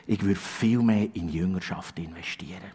ich 0.07 0.21
würde 0.23 0.39
viel 0.39 0.81
mehr 0.81 1.07
in 1.13 1.29
Jüngerschaft 1.29 1.97
investieren. 1.99 2.71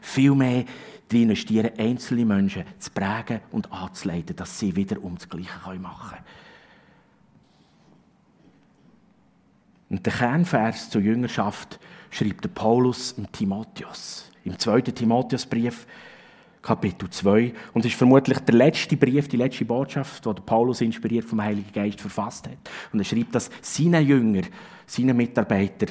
Viel 0.00 0.34
mehr 0.34 0.64
investieren, 1.12 1.70
einzelne 1.78 2.24
Menschen 2.24 2.64
zu 2.78 2.90
prägen 2.90 3.40
und 3.52 3.72
anzuleiten, 3.72 4.36
dass 4.36 4.58
sie 4.58 4.74
wieder 4.74 5.02
um 5.02 5.16
das 5.16 5.28
Gleiche 5.28 5.78
machen 5.78 6.10
können. 6.10 6.24
Und 9.94 10.04
der 10.04 10.12
Kernvers 10.12 10.90
zur 10.90 11.02
Jüngerschaft 11.02 11.78
schreibt 12.10 12.42
der 12.42 12.48
Paulus 12.48 13.12
im 13.12 13.30
Timotheus. 13.30 14.28
Im 14.42 14.58
zweiten 14.58 14.92
Timotheusbrief 14.92 15.86
Kapitel 16.60 17.08
2. 17.08 17.54
Und 17.72 17.84
es 17.84 17.92
ist 17.92 17.98
vermutlich 17.98 18.40
der 18.40 18.56
letzte 18.56 18.96
Brief, 18.96 19.28
die 19.28 19.36
letzte 19.36 19.64
Botschaft, 19.64 20.26
die 20.26 20.42
Paulus 20.44 20.80
inspiriert 20.80 21.26
vom 21.26 21.40
Heiligen 21.40 21.72
Geist 21.72 22.00
verfasst 22.00 22.48
hat. 22.48 22.58
Und 22.92 22.98
er 22.98 23.04
schreibt 23.04 23.36
das 23.36 23.48
seinen 23.62 24.04
Jünger, 24.04 24.42
seinen 24.84 25.16
Mitarbeiter, 25.16 25.86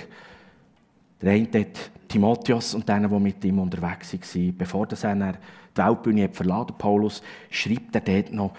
der 1.22 1.32
eine 1.32 1.68
Timotheus 2.10 2.74
und 2.74 2.90
denen, 2.90 3.10
die 3.10 3.20
mit 3.22 3.46
ihm 3.46 3.60
unterwegs 3.60 4.14
waren. 4.14 4.58
Bevor 4.58 4.86
er 4.92 5.32
die 5.32 5.82
Weltbühne 5.82 6.28
verlassen 6.28 6.78
Paulus, 6.78 7.24
schreibt 7.50 7.96
er 7.96 8.02
dort 8.02 8.34
noch 8.34 8.54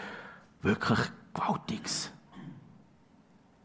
wirklich 0.63 1.01
Gewaltiges. 1.35 2.15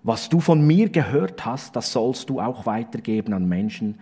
Was 0.04 0.30
du 0.30 0.40
von 0.40 0.66
mir 0.66 0.90
gehört 0.90 1.46
hast, 1.46 1.76
das 1.76 1.92
sollst 1.92 2.30
du 2.30 2.40
auch 2.40 2.66
weitergeben 2.66 3.34
an 3.34 3.48
Menschen, 3.48 4.00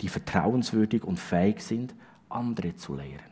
die 0.00 0.08
vertrauenswürdig 0.08 1.04
und 1.04 1.18
fähig 1.18 1.60
sind, 1.60 1.94
andere 2.28 2.76
zu 2.76 2.94
lehren. 2.94 3.30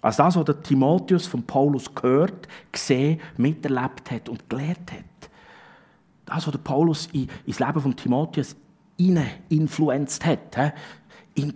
Als 0.00 0.16
das, 0.16 0.34
was 0.34 0.44
der 0.44 0.60
Timotheus 0.60 1.28
von 1.28 1.44
Paulus 1.44 1.94
gehört, 1.94 2.48
gesehen, 2.72 3.20
miterlebt 3.36 4.10
hat 4.10 4.28
und 4.28 4.50
gelehrt 4.50 4.90
hat. 4.90 5.30
Das, 6.26 6.44
was 6.46 6.52
der 6.52 6.58
Paulus 6.58 7.08
ins 7.46 7.60
Leben 7.60 7.80
von 7.80 7.94
Timotheus 7.94 8.56
hinein 8.98 9.30
influenzt 9.48 10.26
hat, 10.26 10.74
ihn 11.36 11.54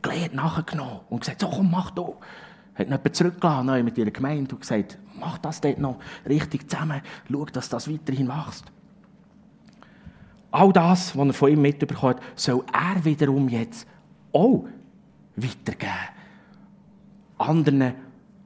gelehrt 0.00 0.34
nachgenommen 0.34 1.00
und 1.10 1.20
gesagt, 1.20 1.42
so 1.42 1.48
komm, 1.48 1.70
mach 1.70 1.90
du. 1.90 2.16
Hat 2.74 2.88
ihn 2.88 3.12
zurückgelassen 3.14 3.84
mit 3.84 3.98
ihrer 3.98 4.10
Gemeinde 4.10 4.54
und 4.54 4.60
gesagt, 4.60 4.98
mach 5.18 5.38
das 5.38 5.60
dort 5.60 5.78
noch 5.78 5.98
richtig 6.28 6.68
zusammen, 6.68 7.00
schau, 7.30 7.44
dass 7.46 7.68
das 7.68 7.90
weiterhin 7.90 8.28
wächst. 8.28 8.64
All 10.50 10.72
das, 10.72 11.16
was 11.16 11.26
er 11.26 11.32
von 11.34 11.50
ihm 11.50 11.62
mitbekommen 11.62 12.16
hat, 12.16 12.22
soll 12.34 12.64
er 12.72 13.04
wiederum 13.04 13.48
jetzt 13.48 13.86
auch 14.32 14.64
weitergeben 15.36 16.14
anderen, 17.38 17.94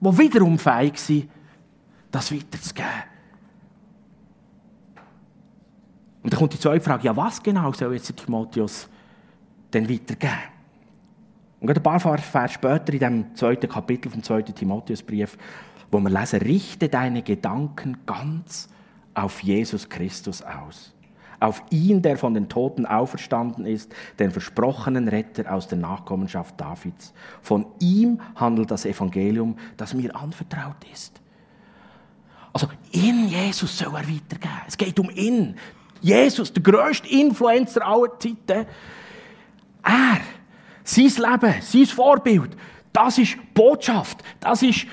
die 0.00 0.18
wiederum 0.18 0.58
fähig 0.58 0.98
sind, 0.98 1.28
das 2.10 2.32
weiterzugeben. 2.32 2.88
Und 6.22 6.32
dann 6.32 6.38
kommt 6.38 6.52
die 6.52 6.58
zweite 6.58 6.84
Frage, 6.84 7.04
ja, 7.04 7.16
was 7.16 7.42
genau 7.42 7.72
soll 7.72 7.94
jetzt 7.94 8.14
Timotheus 8.16 8.88
denn 9.72 9.88
weitergeben? 9.88 10.57
Und 11.60 11.66
gerade 11.66 11.80
ein 11.80 12.00
paar 12.00 12.18
Vers 12.18 12.52
später 12.52 12.92
in 12.92 12.98
dem 12.98 13.34
zweiten 13.34 13.68
Kapitel 13.68 14.10
vom 14.10 14.22
zweiten 14.22 14.54
Timotheusbrief, 14.54 15.36
wo 15.90 15.98
wir 15.98 16.10
lesen, 16.10 16.40
richte 16.40 16.88
deine 16.88 17.22
Gedanken 17.22 17.98
ganz 18.06 18.68
auf 19.14 19.42
Jesus 19.42 19.88
Christus 19.88 20.42
aus 20.42 20.94
auf 21.40 21.62
ihn, 21.70 22.02
der 22.02 22.16
von 22.16 22.34
den 22.34 22.48
Toten 22.48 22.86
auferstanden 22.86 23.64
ist, 23.64 23.94
den 24.18 24.30
versprochenen 24.30 25.08
Retter 25.08 25.52
aus 25.52 25.68
der 25.68 25.78
Nachkommenschaft 25.78 26.60
Davids. 26.60 27.12
Von 27.42 27.66
ihm 27.78 28.20
handelt 28.34 28.70
das 28.70 28.84
Evangelium, 28.84 29.56
das 29.76 29.94
mir 29.94 30.14
anvertraut 30.16 30.76
ist. 30.92 31.20
Also 32.52 32.68
in 32.90 33.28
Jesus 33.28 33.78
soll 33.78 33.94
er 33.94 34.08
weitergehen. 34.08 34.62
Es 34.66 34.76
geht 34.76 34.98
um 34.98 35.10
ihn. 35.10 35.54
Jesus, 36.00 36.52
der 36.52 36.62
grösste 36.62 37.08
Influencer 37.08 37.86
aller 37.86 38.18
Zeiten. 38.18 38.66
Er, 39.84 40.20
sein 40.88 41.04
Leben, 41.04 41.54
sein 41.60 41.86
Vorbild, 41.86 42.56
das 42.92 43.18
ist 43.18 43.36
Botschaft, 43.52 44.22
das 44.40 44.62
ist 44.62 44.86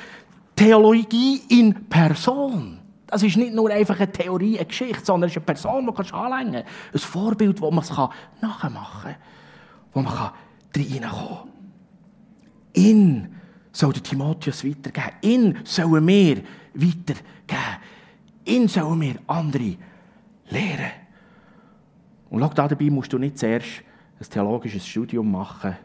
Theologie 0.55 1.41
in 1.49 1.87
Person. 1.89 2.79
Das 3.07 3.23
ist 3.23 3.37
nicht 3.37 3.53
nur 3.53 3.69
einfach 3.69 3.97
eine 3.97 4.11
Theorie, 4.11 4.57
eine 4.57 4.65
Geschichte, 4.65 5.05
sondern 5.05 5.29
es 5.29 5.33
ist 5.33 5.37
eine 5.37 5.45
Person, 5.45 5.85
die 5.85 6.03
du 6.03 6.15
anlängen 6.15 6.63
kannst. 6.63 7.05
Ein 7.05 7.11
Vorbild, 7.11 7.61
das 7.61 7.71
man 7.71 8.09
nachmachen 8.41 9.03
kann. 9.03 9.15
Wo 9.93 10.01
man 10.01 10.13
reinkommen 10.13 11.01
kann. 11.01 11.49
In 12.73 13.35
soll 13.71 13.93
der 13.93 14.03
Timotheus 14.03 14.65
weitergeben. 14.65 15.11
In 15.21 15.57
sollen 15.63 16.07
wir 16.07 16.41
weitergeben. 16.73 17.23
In 18.45 18.67
sollen 18.67 19.01
wir 19.01 19.15
andere 19.27 19.75
lehren. 20.49 20.91
Und 22.29 22.41
schau, 22.41 22.67
dabei 22.67 22.89
musst 22.89 23.13
du 23.13 23.17
nicht 23.17 23.37
zuerst 23.37 23.83
ein 24.19 24.29
theologisches 24.29 24.87
Studium 24.87 25.31
machen 25.31 25.75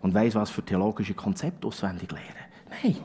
und 0.00 0.14
weiss, 0.14 0.34
was 0.34 0.50
für 0.50 0.64
theologische 0.64 1.14
Konzepte 1.14 1.66
auswendig 1.66 2.10
lernen. 2.10 2.44
Nein. 2.82 2.96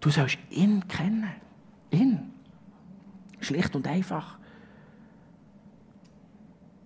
Du 0.00 0.10
sollst 0.10 0.38
ihn 0.50 0.86
kennen. 0.86 1.30
Ihn. 1.90 2.32
Schlicht 3.40 3.74
und 3.74 3.86
einfach. 3.86 4.38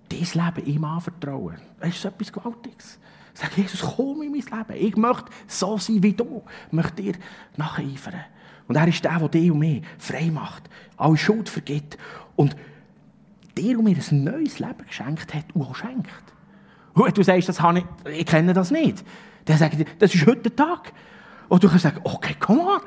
Dein 0.09 0.21
Leben 0.21 0.67
ihm 0.67 0.85
anvertrauen. 0.85 1.57
Das 1.81 1.91
ist 1.91 2.05
etwas 2.05 2.33
Gewaltiges. 2.33 2.99
Sag, 3.35 3.57
Jesus, 3.57 3.81
komm 3.81 4.23
in 4.23 4.33
mein 4.33 4.41
Leben. 4.41 4.87
Ich 4.87 4.97
möchte 4.97 5.31
so 5.47 5.79
sein 5.79 6.03
wie 6.03 6.13
du. 6.13 6.43
Ich 6.67 6.73
möchte 6.73 7.03
dir 7.03 7.15
nacheifern. 7.57 8.25
Und 8.67 8.77
er 8.77 8.89
ist 8.89 9.05
der, 9.05 9.19
der 9.19 9.29
dich 9.29 9.51
und 9.51 9.61
mich 9.61 9.83
frei 9.99 10.31
macht, 10.31 10.69
alle 10.97 11.17
Schuld 11.17 11.49
vergibt 11.49 11.97
und 12.37 12.55
dir 13.59 13.79
und 13.79 13.85
mir 13.85 13.97
ein 13.97 14.25
neues 14.25 14.59
Leben 14.59 14.87
geschenkt 14.87 15.35
hat 15.35 15.45
und 15.55 15.62
auch 15.62 15.75
schenkt. 15.75 16.09
Und 16.95 17.17
du 17.17 17.23
sagst, 17.23 17.49
das 17.49 17.61
habe 17.61 17.85
ich, 18.05 18.21
ich 18.21 18.27
kenne 18.27 18.53
das 18.53 18.71
nicht. 18.71 19.05
Dann 19.45 19.62
ich 19.62 19.77
dir, 19.79 19.87
das 19.99 20.15
ist 20.15 20.27
heute 20.27 20.50
der 20.50 20.57
Tag. 20.57 20.93
Und 21.49 21.62
du 21.62 21.69
kannst 21.69 21.85
sagen, 21.85 22.00
okay, 22.05 22.35
komm 22.38 22.61
on. 22.61 22.81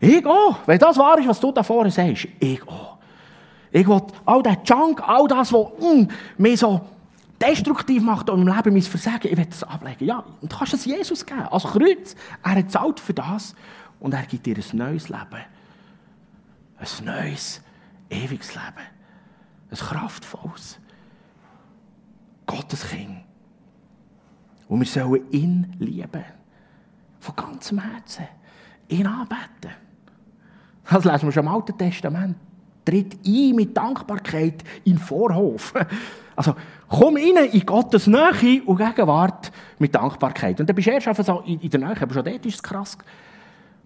Ich 0.00 0.24
auch. 0.26 0.58
Wenn 0.66 0.78
das 0.78 0.96
wahr 0.96 1.18
ist, 1.18 1.28
was 1.28 1.40
du 1.40 1.52
da 1.52 1.62
vorne 1.62 1.90
sagst, 1.90 2.28
ich 2.38 2.62
auch. 2.66 2.98
Ich 3.70 3.86
will 3.86 4.02
all 4.26 4.42
den 4.42 4.56
Junk, 4.64 5.00
all 5.06 5.28
das, 5.28 5.52
was 5.52 5.68
mm, 5.78 6.08
mich 6.38 6.58
so 6.58 6.80
destruktiv 7.40 8.02
macht 8.02 8.28
und 8.28 8.42
im 8.42 8.48
Leben 8.48 8.72
mein 8.72 8.82
Versagen, 8.82 9.30
ich 9.30 9.36
will 9.36 9.46
das 9.46 9.62
ablegen. 9.62 10.04
Ja, 10.04 10.24
du 10.40 10.48
kannst 10.48 10.74
es 10.74 10.84
Jesus 10.84 11.24
geben. 11.24 11.46
Als 11.50 11.64
Kreuz. 11.64 12.16
Er 12.42 12.68
zahlt 12.68 13.00
für 13.00 13.14
das 13.14 13.54
und 14.00 14.12
er 14.12 14.22
gibt 14.24 14.46
dir 14.46 14.56
ein 14.56 14.76
neues 14.76 15.08
Leben. 15.08 15.44
Ein 16.78 17.04
neues, 17.04 17.62
ewiges 18.10 18.54
Leben. 18.54 18.99
Ein 19.70 19.76
kraftvolles. 19.76 20.78
Gottes 22.46 22.88
Kind. 22.88 23.22
Und 24.68 24.80
wir 24.80 24.86
sollen 24.86 25.30
ihn 25.30 25.76
lieben. 25.78 26.24
Von 27.20 27.36
ganzem 27.36 27.78
Herzen. 27.78 28.26
Ihn 28.88 29.06
anbeten. 29.06 29.70
Das 30.88 31.04
lesen 31.04 31.26
wir 31.26 31.32
schon 31.32 31.44
im 31.44 31.52
Alten 31.52 31.78
Testament. 31.78 32.36
Tritt 32.84 33.18
ein 33.24 33.54
mit 33.54 33.76
Dankbarkeit 33.76 34.64
in 34.84 34.94
den 34.94 34.98
Vorhof. 34.98 35.74
Also, 36.36 36.54
komm 36.88 37.16
rein 37.16 37.50
in 37.52 37.66
Gottes 37.66 38.06
Nähe 38.06 38.62
und 38.64 38.78
Gegenwart 38.78 39.52
mit 39.78 39.94
Dankbarkeit. 39.94 40.58
Und 40.58 40.70
dann 40.70 40.74
bist 40.74 40.88
du 40.88 40.92
erst 40.92 41.08
einfach 41.08 41.24
so 41.24 41.40
in 41.40 41.68
der 41.68 41.80
Nähe, 41.80 42.00
aber 42.00 42.14
schon 42.14 42.24
dort 42.24 42.46
ist 42.46 42.54
es 42.54 42.62
krass. 42.62 42.96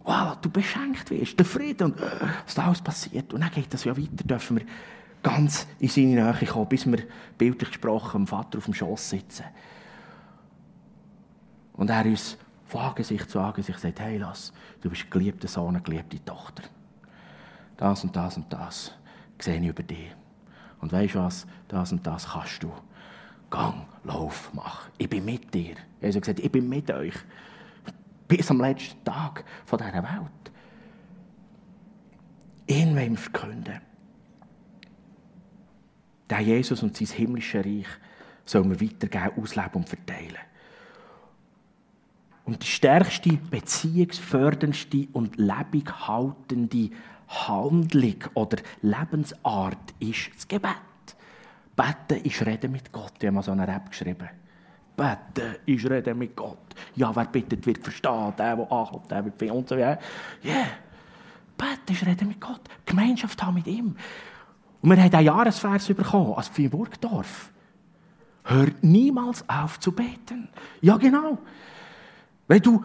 Wow, 0.05 0.37
du 0.41 0.51
beschenkt 0.51 1.11
wirst, 1.11 1.37
der 1.37 1.47
Frieden 1.47 1.93
und 1.93 2.01
äh, 2.01 2.05
was 2.45 2.55
da 2.55 2.67
alles 2.67 2.81
passiert. 2.81 3.33
Und 3.33 3.41
dann 3.41 3.51
geht 3.51 3.75
das 3.75 3.83
ja 3.83 3.97
weiter, 3.97 4.23
dürfen 4.25 4.59
wir 4.59 4.67
ganz 5.25 5.67
in 5.81 5.89
seine 5.89 6.33
Nähe 6.33 6.47
kommen, 6.47 6.69
bis 6.69 6.87
wir 6.87 7.03
bildlich 7.37 7.71
gesprochen 7.71 8.23
dem 8.23 8.27
Vater 8.29 8.59
auf 8.59 8.67
dem 8.67 8.75
Schoß 8.75 9.11
sitzen. 9.11 9.47
Und 11.73 11.91
er 11.91 12.05
uns 12.05 12.39
von 12.67 12.83
Angesicht 12.83 13.29
zu 13.29 13.41
Angesicht 13.41 13.81
sagt, 13.81 13.99
hey, 13.99 14.19
lass, 14.19 14.53
du 14.83 14.91
bist 14.91 15.11
geliebter 15.11 15.49
Sohn, 15.49 15.83
geliebte 15.83 16.25
Tochter. 16.25 16.63
Das 17.77 18.05
und 18.05 18.15
das 18.15 18.37
und 18.37 18.53
das 18.53 18.93
sehe 19.41 19.59
ich 19.59 19.67
über 19.67 19.83
dich. 19.83 20.15
Und 20.81 20.93
weißt 20.93 21.15
du 21.15 21.21
was? 21.21 21.47
Das 21.67 21.91
und 21.91 22.07
das 22.07 22.29
kannst 22.29 22.63
du. 22.63 22.71
Gang, 23.51 23.87
lauf, 24.05 24.51
mach. 24.53 24.89
Ich 24.99 25.09
bin 25.09 25.25
mit 25.25 25.53
dir. 25.53 25.77
Jesus 26.01 26.17
hat 26.17 26.23
gesagt, 26.23 26.41
ich 26.41 26.53
bin 26.53 26.69
mit 26.69 26.91
euch. 26.91 27.15
Bis 28.29 28.51
am 28.51 28.61
letzten 28.61 29.03
Tag 29.05 29.45
von 29.65 29.79
dieser 29.79 29.95
Welt. 29.95 30.53
Ihn 32.67 32.95
wollen 32.95 33.13
wir 33.13 33.19
verkünden. 33.19 33.94
Der 36.31 36.41
Jesus 36.41 36.83
und 36.83 36.97
sein 36.97 37.09
himmlisches 37.09 37.65
Reich 37.65 37.87
sollen 38.45 38.71
wir 38.71 38.81
weitergeben, 38.81 39.43
ausleben 39.43 39.75
und 39.75 39.89
verteilen. 39.89 40.39
Und 42.45 42.63
die 42.63 42.67
stärkste, 42.67 43.31
beziehungsförderndste 43.51 45.09
und 45.13 45.37
lebighaltende 45.37 46.91
Handlung 47.27 48.17
oder 48.35 48.59
Lebensart 48.83 49.95
ist 49.99 50.31
das 50.37 50.47
Gebet. 50.47 50.75
Beten 51.75 52.23
ist 52.25 52.45
Reden 52.45 52.73
mit 52.73 52.93
Gott. 52.93 53.15
Ich 53.19 53.27
habe 53.27 53.33
mal 53.33 53.43
so 53.43 53.53
eine 53.53 53.67
Rap 53.67 53.91
geschrieben. 53.91 54.29
Beten 54.97 55.57
ist 55.67 55.89
Reden 55.89 56.19
mit 56.19 56.37
Gott. 56.37 56.59
Ja, 56.95 57.15
wer 57.17 57.25
bittet, 57.25 57.67
wird 57.67 57.83
verstehen. 57.83 58.33
Der, 58.39 58.57
der 58.57 58.73
ankommt, 58.73 59.11
der 59.11 59.25
wird 59.25 59.43
und 59.51 59.69
so. 59.69 59.75
Yeah. 59.75 59.99
Beten 61.57 61.93
ist 61.93 62.07
Reden 62.07 62.29
mit 62.29 62.41
Gott. 62.41 62.61
Gemeinschaft 62.85 63.43
haben 63.43 63.55
mit 63.55 63.67
ihm. 63.67 63.97
Und 64.85 64.91
wir 64.91 65.03
haben 65.03 65.15
einen 65.15 65.25
Jahresvers 65.25 65.87
bekommen, 65.87 66.35
als 66.35 66.49
für 66.49 66.69
Burgdorf. 66.69 67.51
Hört 68.43 68.85
niemals 68.85 69.43
auf 69.49 69.81
zu 69.81 69.93
beten. 69.93 70.51
Ja, 70.83 70.99
genau. 70.99 71.39
Wenn 72.47 72.61
du 72.61 72.85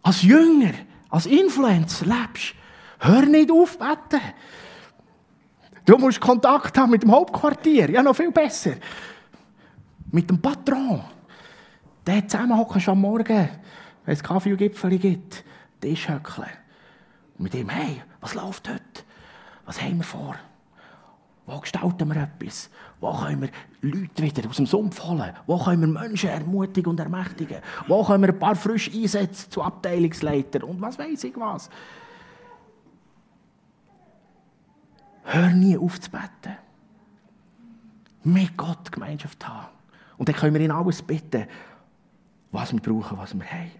als 0.00 0.22
Jünger, 0.22 0.70
als 1.08 1.26
Influencer 1.26 2.06
lebst, 2.06 2.54
hör 3.00 3.26
nicht 3.26 3.50
auf 3.50 3.76
beten. 3.76 4.20
Du 5.84 5.98
musst 5.98 6.20
Kontakt 6.20 6.78
haben 6.78 6.92
mit 6.92 7.02
dem 7.02 7.10
Hauptquartier. 7.10 7.90
Ja, 7.90 8.00
noch 8.00 8.14
viel 8.14 8.30
besser. 8.30 8.74
Mit 10.12 10.30
dem 10.30 10.40
Patron. 10.40 11.02
Der 12.06 12.28
zusammen 12.28 12.56
hocken 12.56 12.80
schon 12.80 12.92
am 12.92 13.00
Morgen, 13.00 13.48
wenn 14.04 14.14
es 14.14 14.22
Kaffee 14.22 14.52
und 14.52 14.58
Gipfel 14.58 14.96
gibt, 15.00 15.42
Tisch 15.80 16.06
mit 17.38 17.54
ihm, 17.56 17.70
hey, 17.70 18.02
was 18.20 18.34
läuft 18.34 18.68
heute? 18.68 18.84
Was 19.64 19.82
haben 19.82 19.96
wir 19.96 20.04
vor? 20.04 20.36
Wo 21.46 21.58
gestalten 21.58 22.08
wir 22.08 22.22
etwas? 22.22 22.70
Wo 23.00 23.12
können 23.12 23.42
wir 23.42 23.50
Leute 23.80 24.22
wieder 24.22 24.48
aus 24.48 24.56
dem 24.56 24.66
Sumpf 24.66 25.02
holen? 25.02 25.32
Wo 25.46 25.58
können 25.58 25.80
wir 25.80 26.00
Menschen 26.00 26.30
ermutigen 26.30 26.90
und 26.90 27.00
ermächtigen? 27.00 27.58
Wo 27.88 28.04
können 28.04 28.22
wir 28.22 28.30
ein 28.30 28.38
paar 28.38 28.54
frisch 28.54 28.90
einsetzen 28.92 29.50
zu 29.50 29.62
Abteilungsleitern 29.62 30.62
und 30.62 30.80
was 30.80 30.98
weiß 30.98 31.24
ich 31.24 31.36
was? 31.36 31.70
Hör 35.24 35.50
nie 35.50 35.76
auf 35.76 36.00
zu 36.00 36.10
beten. 36.10 36.56
Mit 38.22 38.56
Gott 38.56 38.92
Gemeinschaft 38.92 39.46
haben. 39.46 39.68
Und 40.18 40.28
dann 40.28 40.36
können 40.36 40.54
wir 40.54 40.60
ihn 40.60 40.70
alles 40.70 41.02
bitten, 41.02 41.46
was 42.52 42.72
wir 42.72 42.80
brauchen, 42.80 43.16
was 43.16 43.34
wir 43.34 43.46
haben. 43.46 43.70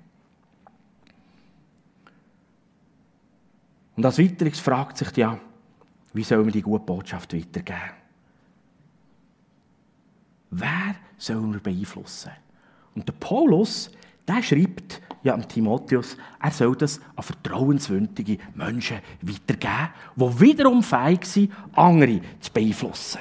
Und 3.96 4.07
als 4.07 4.18
weiteres 4.18 4.61
fragt 4.61 4.96
sich 4.96 5.14
ja, 5.16 5.38
wie 6.12 6.25
sollen 6.25 6.44
wir 6.44 6.53
die 6.53 6.62
gute 6.62 6.85
Botschaft 6.85 7.35
weitergeben? 7.35 7.79
Wer 10.51 10.96
sollen 11.16 11.53
wir 11.53 11.61
beeinflussen? 11.61 12.33
Und 12.94 13.07
der 13.07 13.12
Paulus, 13.12 13.90
der 14.27 14.42
schreibt 14.42 15.01
ja 15.23 15.35
an 15.35 15.46
Timotheus, 15.46 16.16
er 16.40 16.51
soll 16.51 16.75
das 16.77 17.01
an 17.14 17.23
vertrauenswürdige 17.23 18.38
Menschen 18.55 18.99
weitergeben, 19.23 19.90
die 20.16 20.40
wiederum 20.40 20.83
fähig 20.83 21.25
sind, 21.25 21.53
andere 21.75 22.20
zu 22.40 22.53
beeinflussen. 22.53 23.20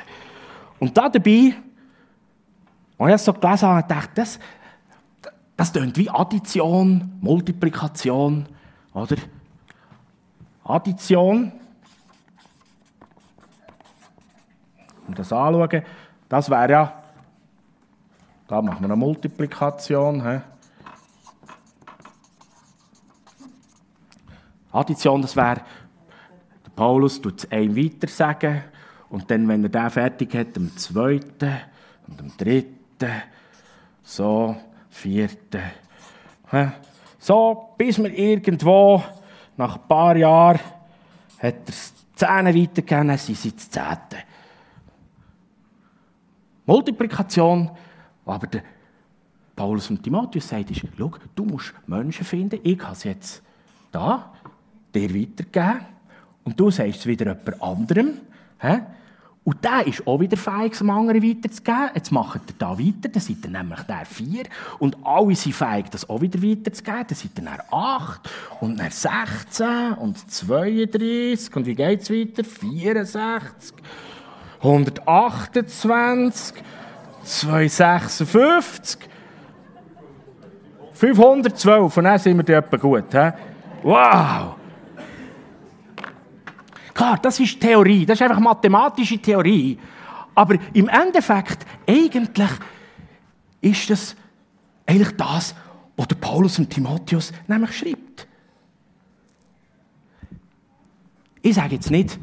Und 0.80 0.97
da 0.97 1.10
dabei, 1.10 1.54
als 2.97 3.08
ich 3.08 3.12
das 3.12 3.25
so 3.25 3.34
gelesen 3.34 3.67
habe, 3.67 3.88
dachte 3.88 4.12
das, 4.15 4.39
das 5.56 5.73
klingt 5.73 5.97
wie 5.97 6.10
Addition, 6.10 7.17
Multiplikation, 7.19 8.47
oder? 8.93 9.17
Addition 10.63 11.52
wir 15.10 15.15
das 15.15 15.34
anschauen, 15.34 15.84
das 16.28 16.50
wäre 16.50 16.72
ja, 16.72 17.04
da 18.48 18.62
machen 18.62 18.82
wir 18.82 18.86
eine 18.86 18.95
Multiplikation. 18.95 20.24
He. 20.24 20.39
Addition, 24.72 25.22
das 25.22 25.36
wäre, 25.36 25.62
Paulus 26.76 27.22
tut 27.22 27.39
es 27.39 27.52
einem 27.52 27.76
weiter 27.76 28.08
sagen 28.08 28.63
und 29.10 29.30
dann, 29.30 29.48
wenn 29.48 29.63
er 29.63 29.69
den 29.69 29.89
fertig 29.89 30.34
hat, 30.36 30.56
dem 30.56 30.76
zweiten 30.78 31.58
und 32.08 32.19
dem 32.19 32.32
dritten, 32.38 33.22
so, 34.04 34.56
vierten. 34.89 35.62
He. 36.52 36.67
So, 37.17 37.74
bis 37.78 37.98
wir 37.98 38.17
irgendwo 38.17 39.04
nach 39.58 39.76
ein 39.76 39.88
paar 39.88 40.15
Jahren 40.15 40.60
hat 41.39 41.56
er 41.65 41.69
es 41.69 41.93
Zähne 42.15 42.56
weitergegeben, 42.56 43.08
dann 43.10 43.17
sind 43.17 43.38
sie 43.38 43.52
das 43.52 43.69
Zehnte. 43.69 44.17
Multiplikation, 46.69 47.71
aber 48.25 48.47
der 48.47 48.63
Paulus 49.55 49.89
und 49.89 50.03
Timotheus 50.03 50.47
sagt, 50.47 50.71
ist, 50.71 50.84
schau, 50.97 51.12
du 51.36 51.43
musst 51.43 51.73
Menschen 51.88 52.25
finden, 52.25 52.60
ich 52.63 52.79
habe 52.82 52.93
es 52.93 53.03
jetzt 53.03 53.43
da, 53.91 54.32
dir 54.93 55.13
weitergeben 55.13 55.86
und 56.43 56.60
du 56.60 56.71
sagst 56.71 56.99
es 56.99 57.05
wieder 57.05 57.25
jemand 57.25 57.62
anderem. 57.62 58.13
Und 59.43 59.63
der 59.63 59.88
ist 59.88 60.05
auch 60.05 60.19
wieder 60.19 60.38
fähig, 60.38 60.73
es 60.73 60.82
anderen 60.82 61.23
weiterzugeben. 61.23 61.89
Jetzt 61.95 62.12
macht 62.12 62.41
er 62.47 62.53
da 62.60 62.77
weiter, 62.77 63.10
dann 63.10 63.21
seid 63.21 63.43
ihr 63.43 63.49
nämlich 63.49 63.82
der 63.82 64.05
vier. 64.05 64.43
Und 64.77 64.97
alle 65.03 65.36
sind 65.36 65.55
fähig, 65.55 65.89
das 65.89 66.08
auch 66.08 66.21
wieder 66.21 66.39
weiterzugeben. 66.41 67.05
Dann 67.08 67.17
seid 67.17 67.32
ihr 67.36 67.45
dann 67.45 67.60
acht 67.71 68.29
und 68.60 68.79
dann 68.79 68.91
16 68.91 69.93
und 69.93 70.32
32. 70.32 71.55
Und 71.55 71.65
wie 71.65 71.73
geht 71.75 72.01
es 72.01 72.12
weiter? 72.12 72.43
64. 72.43 73.75
128, 74.62 76.63
256, 77.24 79.00
512, 80.93 81.93
von 81.93 82.04
dann 82.04 82.19
sind 82.19 82.48
wir 82.48 82.58
etwa 82.58 82.78
gut. 82.78 83.06
He? 83.12 83.32
Wow! 83.84 84.56
Klar, 86.93 87.17
das 87.22 87.39
ist 87.39 87.60
Theorie, 87.62 88.06
das 88.06 88.19
ist 88.19 88.24
einfach 88.24 88.39
mathematische 88.39 89.17
Theorie. 89.17 89.80
Aber 90.36 90.56
im 90.74 90.89
Endeffekt, 90.89 91.65
eigentlich 91.88 92.50
ist 93.62 93.89
das 93.89 94.15
eigentlich 94.86 95.15
das, 95.15 95.56
was 95.95 96.08
Paulus 96.19 96.60
und 96.60 96.69
Timotheus 96.69 97.32
nämlich 97.48 97.78
schreibt. 97.78 98.28
Ich 101.41 101.56
sage 101.56 101.76
jetzt 101.76 101.91
nicht, 101.91 102.19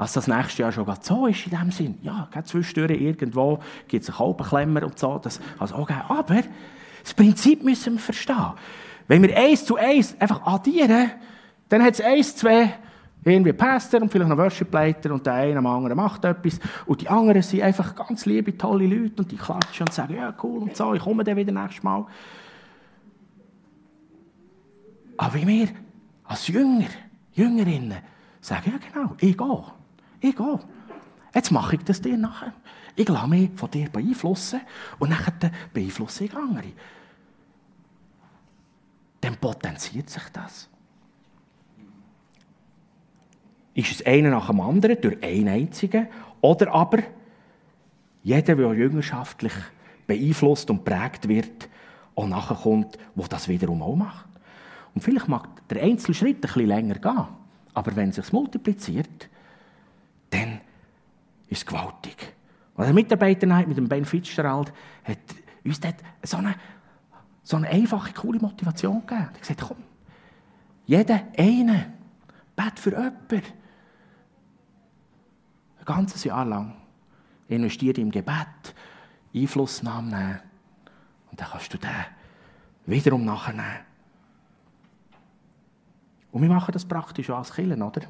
dass 0.00 0.14
das 0.14 0.28
nächste 0.28 0.62
Jahr 0.62 0.72
schon 0.72 0.86
so 1.02 1.26
ist 1.26 1.46
in 1.46 1.58
dem 1.58 1.70
Sinn. 1.70 1.98
Ja, 2.00 2.26
zwischendurch 2.42 2.98
irgendwo 2.98 3.58
gibt 3.86 4.02
es 4.02 4.08
einen 4.08 4.16
Kalbenklemmer 4.16 4.84
und 4.84 4.98
so. 4.98 5.18
Das, 5.18 5.40
also 5.58 5.76
okay. 5.76 6.00
Aber 6.08 6.40
das 7.02 7.12
Prinzip 7.12 7.62
müssen 7.62 7.92
wir 7.94 8.00
verstehen. 8.00 8.52
Wenn 9.08 9.20
wir 9.20 9.36
eins 9.36 9.66
zu 9.66 9.76
eins 9.76 10.18
einfach 10.18 10.40
addieren, 10.46 11.10
dann 11.68 11.82
hat 11.82 11.92
es 11.92 12.00
eins, 12.00 12.34
zwei, 12.34 12.72
irgendwie 13.24 13.52
Pastor 13.52 14.00
und 14.00 14.10
vielleicht 14.10 14.30
noch 14.30 14.38
Worship-Leiter 14.38 15.12
und 15.12 15.26
der 15.26 15.34
eine 15.34 15.58
am 15.58 15.66
anderen 15.66 15.98
macht 15.98 16.24
etwas 16.24 16.58
und 16.86 17.02
die 17.02 17.08
anderen 17.10 17.42
sind 17.42 17.60
einfach 17.60 17.94
ganz 17.94 18.24
liebe, 18.24 18.56
tolle 18.56 18.86
Leute 18.86 19.20
und 19.20 19.30
die 19.30 19.36
klatschen 19.36 19.86
und 19.86 19.92
sagen, 19.92 20.14
ja 20.14 20.34
cool 20.42 20.62
und 20.62 20.74
so, 20.74 20.94
ich 20.94 21.02
komme 21.02 21.24
dann 21.24 21.36
wieder 21.36 21.52
nächstes 21.52 21.82
Mal. 21.82 22.06
Aber 25.18 25.34
wie 25.34 25.46
wir 25.46 25.68
als 26.24 26.48
Jünger, 26.48 26.88
Jüngerinnen 27.34 27.98
sagen, 28.40 28.72
ja 28.72 28.78
genau, 28.78 29.14
ich 29.20 29.36
gehe, 29.36 29.64
ich 30.20 30.36
gehe. 30.36 30.60
Jetzt 31.34 31.50
mache 31.50 31.76
ich 31.76 31.84
das 31.84 32.00
dir 32.00 32.16
nachher. 32.16 32.52
Ich 32.96 33.08
lasse 33.08 33.28
mich 33.28 33.50
von 33.54 33.70
dir 33.70 33.88
beeinflussen 33.88 34.60
und 34.98 35.10
dann 35.10 35.52
beeinflusse 35.72 36.24
ich 36.24 36.34
andere. 36.34 36.72
Dann 39.20 39.36
potenziert 39.36 40.10
sich 40.10 40.22
das. 40.32 40.68
Ist 43.74 43.92
es 43.92 44.06
einer 44.06 44.30
nach 44.30 44.48
dem 44.48 44.60
anderen, 44.60 45.00
durch 45.00 45.22
einen 45.22 45.48
einzigen, 45.48 46.08
oder 46.40 46.72
aber 46.72 46.98
jeder, 48.22 48.56
der 48.56 48.74
jüngerschaftlich 48.74 49.52
beeinflusst 50.06 50.70
und 50.70 50.84
prägt 50.84 51.28
wird, 51.28 51.68
auch 52.14 52.26
nachher 52.26 52.56
kommt, 52.56 52.98
der 53.14 53.28
das 53.28 53.48
wiederum 53.48 53.82
auch 53.82 53.96
macht. 53.96 54.26
Und 54.94 55.02
vielleicht 55.02 55.28
mag 55.28 55.68
der 55.68 55.82
Einzelschritt 55.82 56.36
ein 56.36 56.40
bisschen 56.40 56.66
länger 56.66 56.96
gehen, 56.96 57.26
aber 57.74 57.96
wenn 57.96 58.08
es 58.10 58.16
sich 58.16 58.32
multipliziert, 58.32 59.28
ist 61.50 61.66
gewaltig. 61.66 62.34
Und 62.74 62.84
der 62.84 62.94
Mitarbeiter 62.94 63.46
mit 63.66 63.76
dem 63.76 63.88
Ben 63.88 64.04
Fitzgerald 64.04 64.72
hat 65.04 65.18
uns 65.64 65.80
dort 65.80 65.96
so 66.22 66.38
eine, 66.38 66.54
so 67.42 67.56
eine 67.56 67.68
einfache, 67.68 68.12
coole 68.14 68.38
Motivation 68.38 69.00
gegeben. 69.00 69.20
Er 69.20 69.26
hat 69.26 69.40
gesagt, 69.40 69.60
komm, 69.60 69.76
jeder 70.86 71.20
eine, 71.36 71.92
bet 72.56 72.78
für 72.78 72.90
jemanden. 72.90 73.42
Ein 75.78 75.84
ganzes 75.84 76.24
Jahr 76.24 76.44
lang. 76.44 76.76
Investiere 77.48 78.00
im 78.00 78.10
Gebet, 78.10 78.74
Einflussnahme 79.34 80.08
nehmen. 80.08 80.40
Und 81.30 81.40
dann 81.40 81.48
kannst 81.48 81.74
du 81.74 81.78
den 81.78 81.90
wiederum 82.86 83.24
nachnehmen. 83.24 83.80
Und 86.32 86.42
wir 86.42 86.48
machen 86.48 86.72
das 86.72 86.84
praktisch 86.84 87.28
auch 87.30 87.38
als 87.38 87.52
Kirchen, 87.52 87.82
oder? 87.82 88.02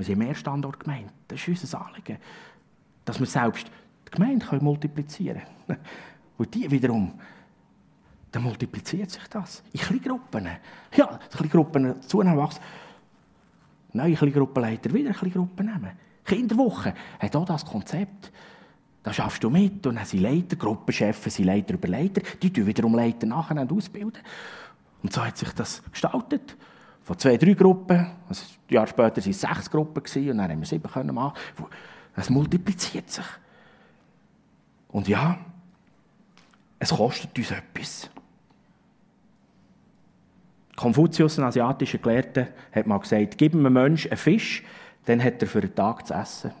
Wir 0.00 0.06
sind 0.06 0.18
mehr 0.18 0.34
Standort 0.34 0.80
gemeint. 0.80 1.12
Das 1.28 1.46
ist 1.46 1.62
unser 1.62 1.86
Anliegen. 1.86 2.16
Dass 3.04 3.20
wir 3.20 3.26
selbst 3.26 3.70
die 4.06 4.10
Gemeinde 4.10 4.46
können 4.46 4.64
multiplizieren 4.64 5.42
können. 5.66 5.78
Und 6.38 6.54
die 6.54 6.70
wiederum, 6.70 7.20
dann 8.32 8.42
multipliziert 8.42 9.10
sich 9.10 9.22
das. 9.28 9.62
In 9.74 9.80
Kleingruppen. 9.80 10.48
Ja, 10.96 11.18
Kleingruppen 11.30 12.00
zunehmen, 12.00 12.38
wachsen. 12.38 12.62
Neue 13.92 14.14
Kleingruppenleiter 14.14 14.90
wieder 14.94 15.12
Kleingruppen 15.12 15.66
nehmen. 15.66 15.90
Kinderwoche 16.24 16.94
hat 17.18 17.36
auch 17.36 17.44
das 17.44 17.66
Konzept. 17.66 18.32
Da 19.02 19.12
schaffst 19.12 19.44
du 19.44 19.50
mit 19.50 19.86
und 19.86 19.96
dann 19.96 20.06
sind 20.06 20.22
Leiter, 20.22 20.56
Gruppenchefs 20.56 21.24
sind 21.24 21.44
Leiter 21.44 21.74
über 21.74 21.88
Leiter, 21.88 22.22
die 22.40 22.50
tun 22.50 22.66
wiederum 22.66 22.94
Leiter 22.94 23.26
nachher 23.26 23.60
und 23.60 23.70
ausbilden. 23.70 24.22
Und 25.02 25.12
so 25.12 25.22
hat 25.22 25.36
sich 25.36 25.52
das 25.52 25.82
gestaltet. 25.90 26.56
Von 27.10 27.18
zwei, 27.18 27.36
drei 27.36 27.54
Gruppen, 27.54 28.06
also 28.28 28.44
ein 28.44 28.72
Jahr 28.72 28.86
später 28.86 29.16
waren 29.16 29.30
es 29.30 29.40
sechs 29.40 29.68
Gruppen 29.68 30.00
und 30.00 30.38
dann 30.38 30.48
haben 30.48 30.60
wir 30.60 30.64
sieben 30.64 30.88
können 30.88 31.12
machen. 31.12 31.36
Es 32.14 32.30
multipliziert 32.30 33.10
sich. 33.10 33.24
Und 34.86 35.08
ja, 35.08 35.36
es 36.78 36.90
kostet 36.90 37.36
uns 37.36 37.50
etwas. 37.50 38.10
Konfuzius, 40.76 41.36
ein 41.40 41.46
asiatischer 41.46 41.98
Gelehrter, 41.98 42.46
hat 42.70 42.86
mal 42.86 42.98
gesagt, 42.98 43.36
gib 43.36 43.54
einem 43.54 43.72
Menschen 43.72 44.12
einen 44.12 44.16
Fisch, 44.16 44.62
dann 45.04 45.20
hat 45.20 45.42
er 45.42 45.48
für 45.48 45.62
einen 45.62 45.74
Tag 45.74 46.06
zu 46.06 46.14
essen. 46.14 46.52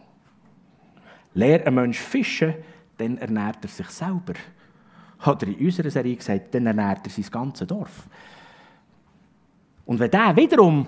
Lehr 1.32 1.64
einen 1.64 1.76
Menschen 1.76 2.02
fischen, 2.02 2.54
dann 2.98 3.18
ernährt 3.18 3.58
er 3.62 3.68
sich 3.68 3.88
selber. 3.90 4.34
Hat 5.20 5.44
er 5.44 5.48
in 5.50 5.64
unserer 5.64 5.90
Serie 5.90 6.16
gesagt, 6.16 6.52
dann 6.56 6.66
ernährt 6.66 7.06
er 7.06 7.10
sein 7.12 7.30
ganzes 7.30 7.68
Dorf. 7.68 8.08
Und 9.86 9.98
wenn 9.98 10.10
der 10.10 10.36
wiederum 10.36 10.86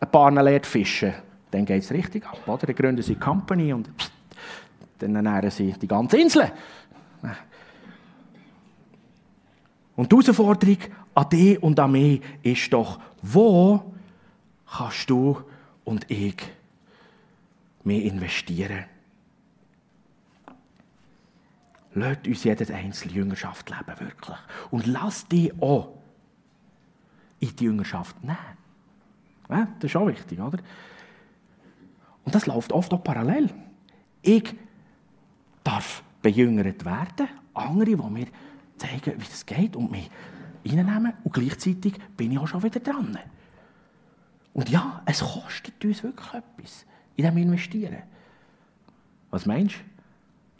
ein 0.00 0.10
paar 0.10 0.30
lernt 0.30 0.66
fischen, 0.66 1.14
dann 1.50 1.64
geht 1.64 1.82
es 1.82 1.92
richtig 1.92 2.26
ab. 2.26 2.40
Oder? 2.46 2.66
Dann 2.66 2.76
gründen 2.76 3.02
sie 3.02 3.12
eine 3.12 3.20
Company 3.20 3.72
und 3.72 3.90
dann 4.98 5.14
ernähren 5.14 5.50
sie 5.50 5.72
die 5.72 5.88
ganze 5.88 6.18
Insel. 6.18 6.50
Und 9.94 10.10
die 10.10 10.16
Herausforderung 10.16 10.78
an 11.14 11.28
dich 11.28 11.62
und 11.62 11.78
an 11.78 11.92
mich 11.92 12.22
ist 12.42 12.72
doch, 12.72 12.98
wo 13.20 13.92
kannst 14.66 15.10
du 15.10 15.42
und 15.84 16.10
ich 16.10 16.36
mehr 17.84 18.02
investieren? 18.02 18.84
Lasst 21.94 22.26
uns 22.26 22.44
jedes 22.44 22.70
einzelne 22.70 23.12
Jüngerschaft 23.12 23.68
leben, 23.68 24.00
wirklich. 24.00 24.38
Und 24.70 24.86
lass 24.86 25.28
dich 25.28 25.52
auch 25.60 25.88
in 27.42 27.56
die 27.56 27.64
Jüngerschaft 27.64 28.22
nehmen. 28.22 28.36
Ja, 29.50 29.68
das 29.80 29.90
ist 29.90 29.96
auch 29.96 30.06
wichtig, 30.06 30.38
oder? 30.40 30.58
Und 32.24 32.34
das 32.34 32.46
läuft 32.46 32.72
oft 32.72 32.92
auch 32.92 33.02
parallel. 33.02 33.50
Ich 34.22 34.54
darf 35.64 36.04
bejüngert 36.22 36.84
werden, 36.84 37.28
andere, 37.52 37.84
die 37.84 37.96
mir 37.96 38.26
zeigen, 38.76 39.20
wie 39.20 39.24
das 39.24 39.44
geht 39.44 39.74
und 39.74 39.90
mich 39.90 40.08
reinnehmen 40.64 41.14
und 41.24 41.32
gleichzeitig 41.32 41.94
bin 42.16 42.30
ich 42.30 42.38
auch 42.38 42.46
schon 42.46 42.62
wieder 42.62 42.78
dran. 42.78 43.18
Und 44.54 44.68
ja, 44.68 45.02
es 45.04 45.20
kostet 45.20 45.84
uns 45.84 46.02
wirklich 46.04 46.34
etwas, 46.34 46.86
in 47.16 47.24
dem 47.24 47.36
Investieren. 47.38 48.02
Was 49.30 49.46
meinst 49.46 49.76
du? 49.76 49.80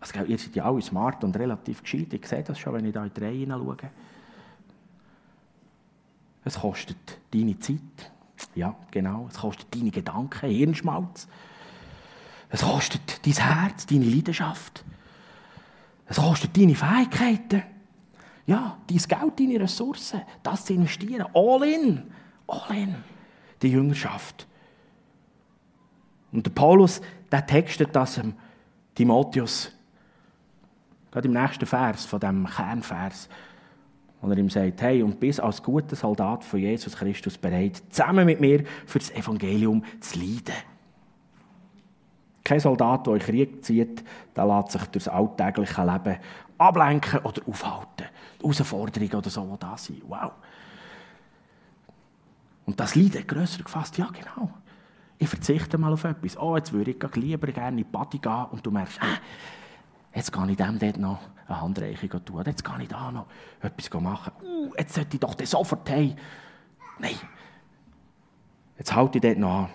Also, 0.01 0.25
ihr 0.25 0.39
seid 0.39 0.57
ja 0.57 0.65
alle 0.65 0.83
smart 0.83 1.23
und 1.23 1.37
relativ 1.37 1.83
gescheit. 1.83 2.13
Ich 2.13 2.27
sehe 2.27 2.43
das 2.43 2.59
schon, 2.59 2.75
wenn 2.75 2.87
ich 2.87 2.93
da 2.93 3.05
in 3.05 3.13
die 3.15 3.21
Reihe 3.21 3.39
hineinschaue. 3.39 3.77
Es 6.45 6.59
kostet 6.61 7.21
deine 7.33 7.59
Zeit. 7.59 7.79
Ja, 8.55 8.75
genau. 8.91 9.29
Es 9.31 9.39
kostet 9.39 9.75
deine 9.75 9.91
Gedanken, 9.91 10.51
Hirnschmalz. 10.51 11.29
Es 12.51 12.63
kostet 12.63 13.25
dein 13.25 13.33
Herz, 13.33 13.87
deine 13.87 14.05
Leidenschaft. 14.05 14.85
Es 16.07 16.17
kostet 16.17 16.57
deine 16.57 16.75
Fähigkeiten. 16.75 17.63
Ja, 18.47 18.79
dein 18.87 18.99
Geld, 18.99 19.41
deine 19.41 19.61
Ressourcen. 19.61 20.23
Das 20.43 20.65
zu 20.65 20.75
investieren. 20.75 21.27
All 21.33 21.63
in. 21.63 22.11
All 22.47 22.77
in. 22.77 22.97
Die 23.63 23.69
Jüngerschaft. 23.69 24.47
Und 26.33 26.47
der 26.47 26.51
Paulus, 26.51 27.01
der 27.31 27.47
textet 27.47 27.95
das 27.95 28.15
dem 28.15 28.35
Timotheus. 28.95 29.71
Gerade 31.11 31.29
im 31.29 31.35
nächsten 31.35 31.67
Vers, 31.67 32.07
von 32.07 32.21
dem 32.21 32.47
Kernvers. 32.47 33.29
Und 34.23 34.31
er 34.31 34.39
ihm 34.39 34.49
sagt, 34.49 34.81
hey, 34.81 35.03
und 35.03 35.21
bist 35.21 35.41
als 35.41 35.63
guter 35.63 35.97
Soldat 35.97 36.45
von 36.45 36.61
Jesus 36.61 36.97
Christus 36.97 37.37
bereit, 37.37 37.83
zusammen 37.91 38.25
mit 38.25 38.41
mir 38.41 38.65
für 38.87 39.01
das 39.01 39.11
Evangelium 39.11 39.85
zu 40.01 40.19
leiden. 40.19 40.55
Kein 42.45 42.61
Soldat, 42.61 43.07
der 43.07 43.15
in 43.15 43.21
Krieg 43.21 43.65
zieht, 43.65 44.05
der 44.35 44.47
lässt 44.47 44.73
sich 44.73 44.83
durch 44.83 45.05
das 45.05 45.09
alltägliche 45.09 45.85
Leben 45.85 46.19
ablenken 46.57 47.21
oder 47.21 47.43
aufhalten. 47.47 48.07
Herausforderungen 48.41 49.15
oder 49.15 49.31
so, 49.31 49.47
die 49.53 49.59
da 49.59 49.77
sind. 49.77 50.03
Wow. 50.09 50.33
Und 52.65 52.79
das 52.79 52.95
Leiden 52.95 53.27
grösser 53.27 53.63
gefasst, 53.63 53.99
ja 53.99 54.09
genau. 54.09 54.51
Ich 55.19 55.29
verzichte 55.29 55.79
mal 55.79 55.93
auf 55.93 56.05
etwas. 56.05 56.37
Oh, 56.37 56.57
jetzt 56.57 56.73
würde 56.73 56.93
ich 56.93 57.17
lieber 57.17 57.47
gerne 57.49 57.71
in 57.71 57.77
die 57.79 57.85
Party 57.85 58.19
gehen 58.19 58.47
und 58.51 58.65
du 58.65 58.71
merkst, 58.71 58.99
äh, 58.99 59.07
jetzt 60.15 60.33
kann 60.33 60.49
ich 60.49 60.57
dem 60.57 60.79
dort 60.79 60.99
noch 60.99 61.21
eine 61.47 61.61
Handreichung 61.61 62.25
tun. 62.25 62.43
Jetzt 62.47 62.65
kann 62.65 62.81
ich 62.81 62.89
da 62.89 63.11
noch 63.11 63.27
etwas 63.61 64.01
machen. 64.01 64.33
Uh, 64.43 64.73
jetzt 64.79 64.95
sollte 64.95 65.17
ich 65.17 65.21
doch 65.21 65.37
sofort 65.45 65.89
heim. 65.91 66.15
Nein. 66.99 67.15
Jetzt 68.79 68.95
halte 68.95 69.19
ich 69.19 69.23
dort 69.23 69.39
noch 69.39 69.65
an. 69.65 69.69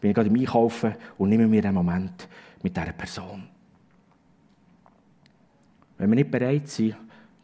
Bin 0.00 0.10
ich 0.10 0.14
gerade 0.14 0.28
im 0.28 0.36
Einkaufen 0.36 0.94
und 1.18 1.28
nehme 1.28 1.46
mir 1.46 1.64
einen 1.64 1.74
Moment 1.74 2.28
mit 2.62 2.76
dieser 2.76 2.92
Person. 2.92 3.48
Wenn 5.98 6.10
wir 6.10 6.16
nicht 6.16 6.30
bereit 6.30 6.68
sind, 6.68 6.96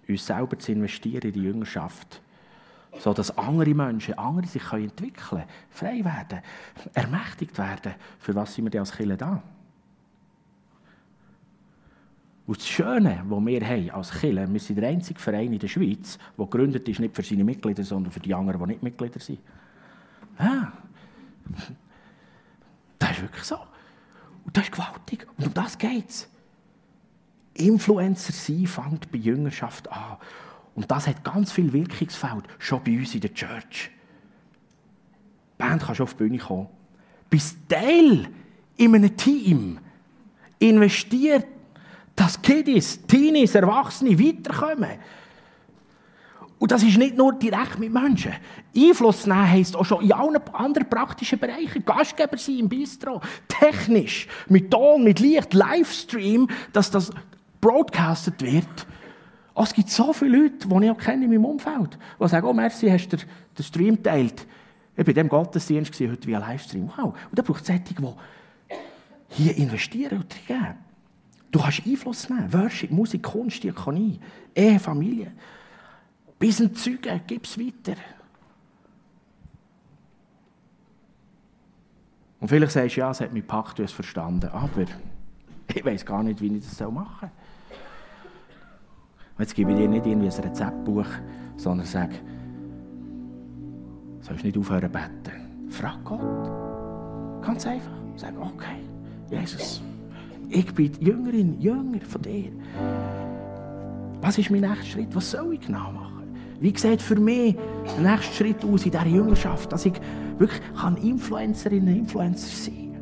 uns 0.09 0.27
selber 0.27 0.59
zu 0.59 0.73
investieren 0.73 1.23
in 1.23 1.33
die 1.33 1.43
Jüngerschaft, 1.43 2.23
so 2.99 3.13
dass 3.13 3.37
andere 3.37 3.75
Menschen, 3.75 4.17
andere 4.19 4.47
sich 4.47 4.63
entwickeln 4.73 5.13
können, 5.13 5.45
frei 5.69 6.05
werden, 6.05 6.41
ermächtigt 6.95 7.59
werden. 7.59 7.95
Für 8.19 8.35
was 8.35 8.55
sind 8.55 8.65
wir 8.65 8.71
denn 8.71 8.81
als 8.81 8.93
Kirche 8.93 9.17
da? 9.17 9.43
Und 12.47 12.59
das 12.59 12.69
Schöne, 12.69 13.25
was 13.27 13.45
wir 13.45 13.67
haben 13.67 13.91
als 13.91 14.11
Kirche, 14.13 14.47
wir 14.53 14.61
sind 14.61 14.77
der 14.77 14.89
einzige 14.89 15.19
Verein 15.19 15.53
in 15.53 15.59
der 15.59 15.69
Schweiz, 15.69 16.17
der 16.39 16.45
gegründet 16.45 16.89
ist, 16.89 17.01
nicht 17.01 17.15
für 17.17 17.23
seine 17.23 17.43
Mitglieder, 17.43 17.83
sondern 17.83 18.13
für 18.13 18.21
die 18.21 18.33
anderen, 18.33 18.61
die 18.61 18.67
nicht 18.69 18.83
Mitglieder 18.83 19.19
sind. 19.19 19.41
Ja. 20.39 20.73
Das 22.99 23.11
ist 23.11 23.23
wirklich 23.23 23.43
so. 23.43 23.59
Und 24.45 24.57
das 24.57 24.65
ist 24.65 24.73
gewaltig. 24.73 25.27
Und 25.37 25.49
um 25.49 25.55
das 25.55 25.77
geht 25.77 26.09
es. 26.09 26.29
Influencer 27.55 28.33
sein 28.33 28.67
fängt 28.67 29.11
bei 29.11 29.19
Jüngerschaft 29.19 29.91
an. 29.91 30.19
Und 30.75 30.91
das 30.91 31.07
hat 31.07 31.25
ganz 31.25 31.51
viel 31.51 31.73
Wirkungsfeld, 31.73 32.45
schon 32.59 32.85
bei 32.85 32.99
uns 32.99 33.15
in 33.15 33.23
der 33.23 33.35
Church. 33.35 33.91
Die 35.53 35.59
Band 35.59 35.83
kann 35.83 35.95
schon 35.95 36.05
auf 36.05 36.15
die 36.15 36.19
Bühne 36.19 36.39
kommen. 36.39 36.69
Bist 37.29 37.57
Teil 37.69 38.29
in 38.77 38.95
einem 38.95 39.17
Team. 39.17 39.79
Investiert, 40.59 41.47
dass 42.17 42.41
Kiddies, 42.41 43.07
Teenies, 43.07 43.55
Erwachsene 43.55 44.19
weiterkommen. 44.19 44.99
Und 46.59 46.73
das 46.73 46.83
ist 46.83 46.97
nicht 46.97 47.17
nur 47.17 47.35
direkt 47.35 47.79
mit 47.79 47.93
Menschen. 47.93 48.33
Einfluss 48.75 49.27
nehmen 49.27 49.51
heisst 49.51 49.77
auch 49.77 49.85
schon 49.85 50.03
in 50.03 50.13
allen 50.13 50.37
anderen 50.55 50.89
praktischen 50.89 51.39
Bereichen. 51.39 51.85
Gastgeber 51.85 52.39
sein 52.39 52.61
im 52.61 52.69
Bistro, 52.69 53.21
technisch, 53.47 54.27
mit 54.49 54.71
Ton, 54.71 55.05
mit 55.05 55.21
Licht, 55.21 55.53
Livestream, 55.53 56.49
dass 56.73 56.91
das 56.91 57.11
broadcastet 57.61 58.41
wird. 58.41 58.87
Oh, 59.55 59.63
es 59.63 59.75
gibt 59.75 59.91
so 59.91 60.13
viele 60.15 60.39
Leute, 60.39 60.67
die 60.67 60.85
ich 60.85 60.91
auch 60.91 60.99
kenne 60.99 61.25
in 61.25 61.31
meinem 61.31 61.45
Umfeld, 61.45 61.99
die 62.21 62.29
sagen, 62.29 62.47
oh 62.47 62.53
merci, 62.55 62.89
hast 62.89 63.09
du 63.09 63.17
den 63.19 63.65
Stream 63.65 63.97
geteilt. 63.97 64.47
Ich 64.95 64.99
war 64.99 65.09
in 65.09 65.15
diesem 65.15 65.29
Gottesdienst 65.29 66.01
heute 66.01 66.27
via 66.27 66.39
Livestream. 66.39 66.91
Wow. 66.97 67.15
Und 67.31 67.39
da 67.39 67.43
braucht 67.43 67.61
es 67.61 67.67
solche, 67.67 67.83
die 67.83 68.15
hier 69.29 69.57
investieren 69.59 70.19
und 70.19 70.47
geben. 70.47 70.86
Du 71.57 71.63
kannst 71.63 71.87
Einfluss 71.87 72.29
nehmen. 72.29 72.53
Worship, 72.53 72.91
Musik, 72.91 73.23
Kunst, 73.23 73.63
Diakonie, 73.63 74.21
Ehe, 74.55 74.79
Familie. 74.79 75.33
Bis 76.39 76.61
ein 76.61 76.75
Zeugen, 76.75 77.19
gib 77.27 77.47
es 77.47 77.59
weiter. 77.59 77.99
Und 82.41 82.49
vielleicht 82.49 82.73
sagst 82.73 82.97
du, 82.97 83.01
ja, 83.01 83.11
es 83.11 83.23
hat 83.23 83.33
mich 83.33 83.43
gepackt, 83.43 83.79
du 83.79 83.85
hast 83.85 83.93
verstanden. 83.93 84.51
Aber 84.51 84.85
ich 85.75 85.83
weiß 85.83 86.05
gar 86.05 86.23
nicht, 86.23 86.43
wie 86.43 86.55
ich 86.55 86.63
das 86.63 86.79
machen 86.91 87.07
soll. 87.21 87.31
Jetzt 89.39 89.55
gebe 89.55 89.73
ich 89.73 89.79
dir 89.79 89.89
nicht 89.89 90.05
irgendwie 90.05 90.29
ein 90.29 90.45
Rezeptbuch, 90.45 91.09
sondern 91.57 91.87
sag, 91.87 92.11
sollst 94.21 94.45
nicht 94.45 94.59
aufhören 94.59 94.83
zu 94.83 94.89
beten. 94.91 95.71
Frag 95.71 96.05
Gott. 96.05 97.41
Ganz 97.43 97.67
einfach. 97.67 97.97
Sag, 98.17 98.39
okay, 98.39 98.83
Jesus, 99.31 99.81
ich 100.49 100.75
bin 100.75 100.93
Jüngerin, 101.01 101.61
Jünger 101.61 102.01
von 102.01 102.23
dir. 102.23 102.51
Was 104.21 104.39
ist 104.39 104.51
mein 104.51 104.63
nächster 104.63 104.85
Schritt? 104.85 105.15
Was 105.15 105.31
soll 105.31 105.55
ich 105.55 105.61
genau 105.61 105.93
machen? 105.93 106.35
Wie 106.61 106.77
sieht 106.77 107.03
für 107.03 107.17
mich 107.17 107.57
der 107.99 108.13
nächste 108.13 108.35
Schritt 108.35 108.65
aus 108.65 108.85
in 108.85 108.91
dieser 108.91 109.07
Jüngerschaft, 109.07 109.71
dass 109.73 109.87
ich 109.87 109.95
wirklich 110.39 110.61
kann 110.79 110.97
Influencerin, 110.97 111.87
Influencer 111.89 112.49
sein 112.49 112.75
kann? 112.75 112.97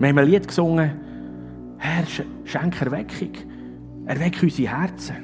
Wir 0.00 0.08
haben 0.08 0.18
ein 0.18 0.28
Lied 0.28 0.48
gesungen, 0.48 0.90
Herr, 1.78 2.04
schenk 2.44 2.80
Erweckung. 2.80 3.32
Erwecke 4.06 4.46
unsere 4.46 4.76
Herzen. 4.76 5.16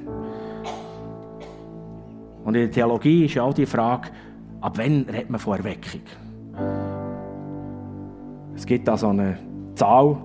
Und 2.45 2.55
in 2.55 2.63
der 2.63 2.71
Theologie 2.71 3.25
ist 3.25 3.35
ja 3.35 3.43
auch 3.43 3.55
die 3.55 3.67
Frage, 3.67 4.09
ab 4.61 4.79
wann 4.79 5.03
redet 5.03 5.31
man 5.31 5.41
von 5.41 5.59
Erweckung? 5.59 6.03
Es 8.59 8.67
gibt 8.67 8.89
da 8.89 8.97
so 8.97 9.09
eine 9.09 9.39
Zahl, 9.77 10.17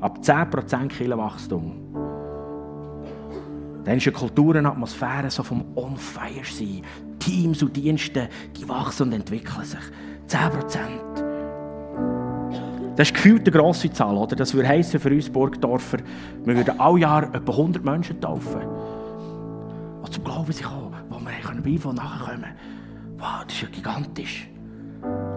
ab 0.00 0.18
10% 0.22 0.88
Killenwachstum. 0.88 1.72
Dann 3.84 3.96
ist 3.96 4.06
eine 4.06 4.12
Kultur, 4.12 4.54
eine 4.54 5.30
so 5.30 5.42
vom 5.42 5.64
On-Fire 5.74 6.44
sein. 6.44 6.82
Teams 7.18 7.62
und 7.62 7.74
Dienste, 7.74 8.28
die 8.54 8.68
wachsen 8.68 9.04
und 9.04 9.14
entwickeln 9.14 9.64
sich. 9.64 9.80
10%. 10.28 10.50
Das 12.96 13.08
ist 13.08 13.14
gefühlt 13.14 13.48
eine 13.48 13.50
grosse 13.50 13.90
Zahl, 13.92 14.14
oder? 14.14 14.36
Das 14.36 14.52
würde 14.52 14.68
heissen 14.68 15.00
für 15.00 15.10
uns 15.10 15.30
Burgdorfer, 15.30 15.98
wir 16.44 16.54
würden 16.54 16.78
alle 16.78 17.00
Jahr 17.00 17.34
etwa 17.34 17.52
100 17.52 17.82
Menschen 17.82 18.20
taufen. 18.20 18.60
Die 20.06 20.10
zum 20.10 20.22
Glauben 20.22 20.52
sich 20.52 20.66
kommen, 20.66 20.94
wo 21.08 21.18
wir 21.18 21.32
können 21.42 21.62
Bibel 21.62 21.94
nachkommen 21.94 22.44
Wow, 23.16 23.44
das 23.46 23.54
ist 23.54 23.62
ja 23.62 23.68
gigantisch. 23.68 24.50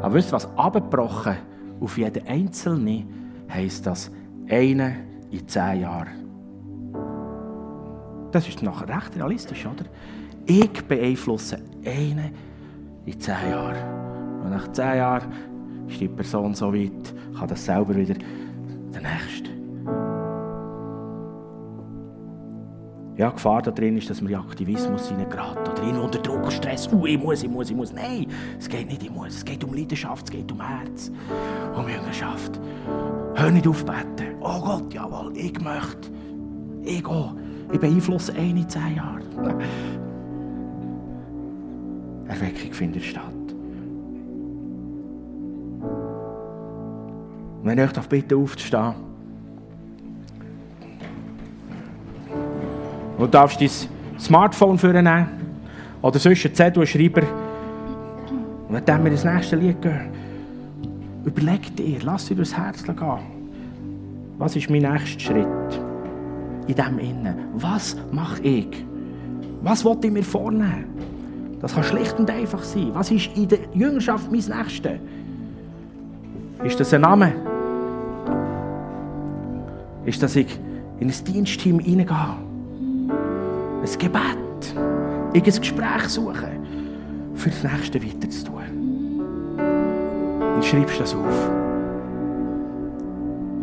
Aber 0.01 0.13
wisst 0.13 0.31
ihr 0.31 0.33
was? 0.33 0.57
Abgebrochen 0.57 1.37
auf 1.81 1.97
jeden 1.97 2.25
Einzelnen 2.27 3.07
heisst 3.49 3.85
das 3.85 4.11
eine 4.49 4.97
in 5.31 5.47
zehn 5.47 5.81
Jahren. 5.81 6.21
Das 8.31 8.47
ist 8.47 8.63
noch 8.63 8.87
recht 8.87 9.15
realistisch, 9.15 9.65
oder? 9.65 9.85
Ich 10.45 10.83
beeinflusse 10.85 11.57
einen 11.85 12.31
in 13.05 13.19
zehn 13.19 13.49
Jahren. 13.49 14.41
Und 14.43 14.51
nach 14.51 14.71
zehn 14.71 14.97
Jahren 14.97 15.31
ist 15.87 15.99
die 15.99 16.07
Person 16.07 16.53
so 16.53 16.73
weit, 16.73 17.13
kann 17.37 17.47
das 17.47 17.65
selber 17.65 17.95
wieder 17.95 18.15
der 18.93 19.01
Nächste. 19.01 19.51
Ja, 23.17 23.29
die 23.29 23.35
Gefahr 23.35 23.61
da 23.61 23.71
drin 23.71 23.97
ist, 23.97 24.09
dass 24.09 24.21
man 24.21 24.31
in 24.31 24.39
Aktivismus 24.39 25.09
hineingeraten 25.09 25.71
oder 25.71 25.83
in 25.83 25.97
unter 25.97 26.19
Druck, 26.19 26.51
Stress. 26.51 26.91
Uh, 26.91 27.05
ich 27.05 27.19
muss, 27.19 27.43
ich 27.43 27.49
muss, 27.49 27.69
ich 27.69 27.75
muss. 27.75 27.93
Nein, 27.93 28.25
es 28.61 28.69
geht 28.69 28.87
nicht, 28.87 29.01
ich 29.01 29.09
muss. 29.09 29.29
Es 29.29 29.43
geht 29.43 29.63
um 29.63 29.73
Leidenschaft, 29.73 30.25
es 30.25 30.31
geht 30.31 30.51
um 30.51 30.61
Herz, 30.61 31.11
um 31.75 31.89
Jüngerschaft. 31.89 32.59
Hör 33.33 33.49
nicht 33.49 33.67
auf 33.67 33.83
beten. 33.83 34.35
Oh 34.39 34.61
Gott, 34.61 34.93
jawohl, 34.93 35.35
ich 35.35 35.59
möchte. 35.59 36.11
Ich 36.83 37.03
gehe. 37.03 37.33
Ich 37.73 37.79
beeinflusse 37.79 38.33
eine 38.33 38.59
in 38.59 38.69
zehn 38.69 38.95
Jahren. 38.95 39.23
Erweckung 42.27 42.71
findet 42.71 43.03
statt. 43.03 43.23
Wenn 47.63 47.79
ich 47.79 47.97
euch 47.97 48.09
bitte 48.09 48.35
aufzustehen. 48.35 48.93
Du 53.17 53.25
darfst 53.25 53.59
dein 53.59 53.71
Smartphone 54.19 54.77
vornehmen 54.77 55.29
oder 56.03 56.19
sonst 56.19 56.45
einen 56.45 56.53
Zettel 56.53 56.85
schreiben. 56.85 57.40
Und 58.71 58.87
wenn 58.87 59.03
wir 59.03 59.11
ins 59.11 59.25
nächste 59.25 59.57
Lied 59.57 59.81
gehen, 59.81 60.09
überleg 61.25 61.75
dir, 61.75 61.99
lass 62.03 62.27
dir 62.27 62.35
durchs 62.35 62.55
Herz 62.55 62.81
gehen. 62.83 62.95
Was 64.37 64.55
ist 64.55 64.69
mein 64.69 64.83
nächster 64.83 65.19
Schritt? 65.19 65.81
In 66.67 66.75
dem 66.75 66.99
Innen. 66.99 67.35
Was 67.55 67.97
mache 68.13 68.41
ich? 68.43 68.85
Was 69.61 69.83
wollte 69.83 70.07
ich 70.07 70.13
mir 70.13 70.23
vornehmen? 70.23 70.85
Das 71.59 71.75
kann 71.75 71.83
schlicht 71.83 72.17
und 72.17 72.29
einfach 72.29 72.63
sein. 72.63 72.91
Was 72.93 73.11
ist 73.11 73.29
in 73.35 73.49
der 73.49 73.59
Jüngerschaft 73.73 74.31
mein 74.31 74.39
Nächstes? 74.39 74.99
Ist 76.63 76.79
das 76.79 76.93
ein 76.93 77.01
Name? 77.01 77.33
ist, 80.05 80.23
dass 80.23 80.35
ich 80.35 80.59
in 80.99 81.09
ein 81.09 81.25
Dienstteam 81.25 81.79
hineingehe. 81.79 82.15
Ein 83.83 83.99
Gebet. 83.99 84.75
Ich 85.33 85.43
ein 85.43 85.61
Gespräch 85.61 86.03
suche, 86.07 86.49
für 87.41 87.49
das 87.49 87.63
Nächste 87.63 88.01
weiterzutun. 88.01 88.61
Und 90.55 90.63
schreibst 90.63 90.99
das 90.99 91.15
auf. 91.15 91.49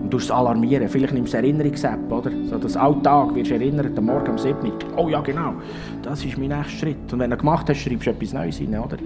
Und 0.03 0.11
du 0.11 0.35
alarmieren. 0.35 0.89
Vielleicht 0.89 1.15
nimmst 1.15 1.33
du 1.33 1.37
Erinnerungs-App, 1.37 2.11
oder? 2.11 2.31
So, 2.51 2.59
dass 2.59 2.77
Alltag 2.77 3.35
wirst 3.35 3.51
erinnert, 3.51 3.97
am 3.97 4.07
Morgen 4.07 4.33
um 4.33 4.39
7 4.39 4.59
Uhr. 4.67 4.73
Oh 4.97 5.09
ja, 5.09 5.21
genau. 5.21 5.55
Das 6.03 6.25
ist 6.25 6.37
mein 6.39 6.49
nächster 6.49 6.71
Schritt. 6.71 7.13
Und 7.13 7.21
wenn 7.21 7.31
du 7.31 7.37
gemacht 7.37 7.69
hast, 7.69 7.79
schreibst 7.79 8.07
du 8.07 8.11
etwas 8.11 8.33
Neues 8.33 8.61
rein, 8.61 8.79
oder? 8.79 8.97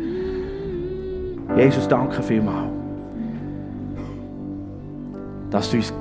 Jesus, 1.56 1.86
danke 1.86 2.22
vielmals, 2.22 2.70
dass 5.50 5.70
du 5.70 5.76
uns 5.76 5.92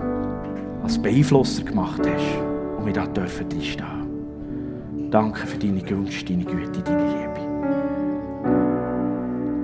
als 0.83 0.97
Beeinflusser 0.97 1.63
gemacht 1.63 1.99
hast 1.99 2.77
und 2.77 2.85
wir 2.85 2.93
da 2.93 3.05
dürfen 3.05 3.47
stehen. 3.61 5.09
Danke 5.09 5.45
für 5.45 5.57
deine 5.57 5.81
Gunst, 5.81 6.29
deine 6.29 6.45
Güte, 6.45 6.81
deine 6.85 7.03
Liebe. 7.03 7.50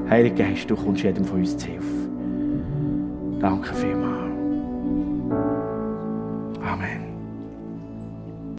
Heiliger 0.10 0.46
Geist, 0.46 0.70
du 0.70 0.76
kommst 0.76 1.04
jedem 1.04 1.26
von 1.26 1.40
uns 1.40 1.58
zu 1.58 1.68
Hilfe. 1.68 1.86
Danke 3.42 3.74
vielmals. 3.74 4.32
Amen. 6.62 7.07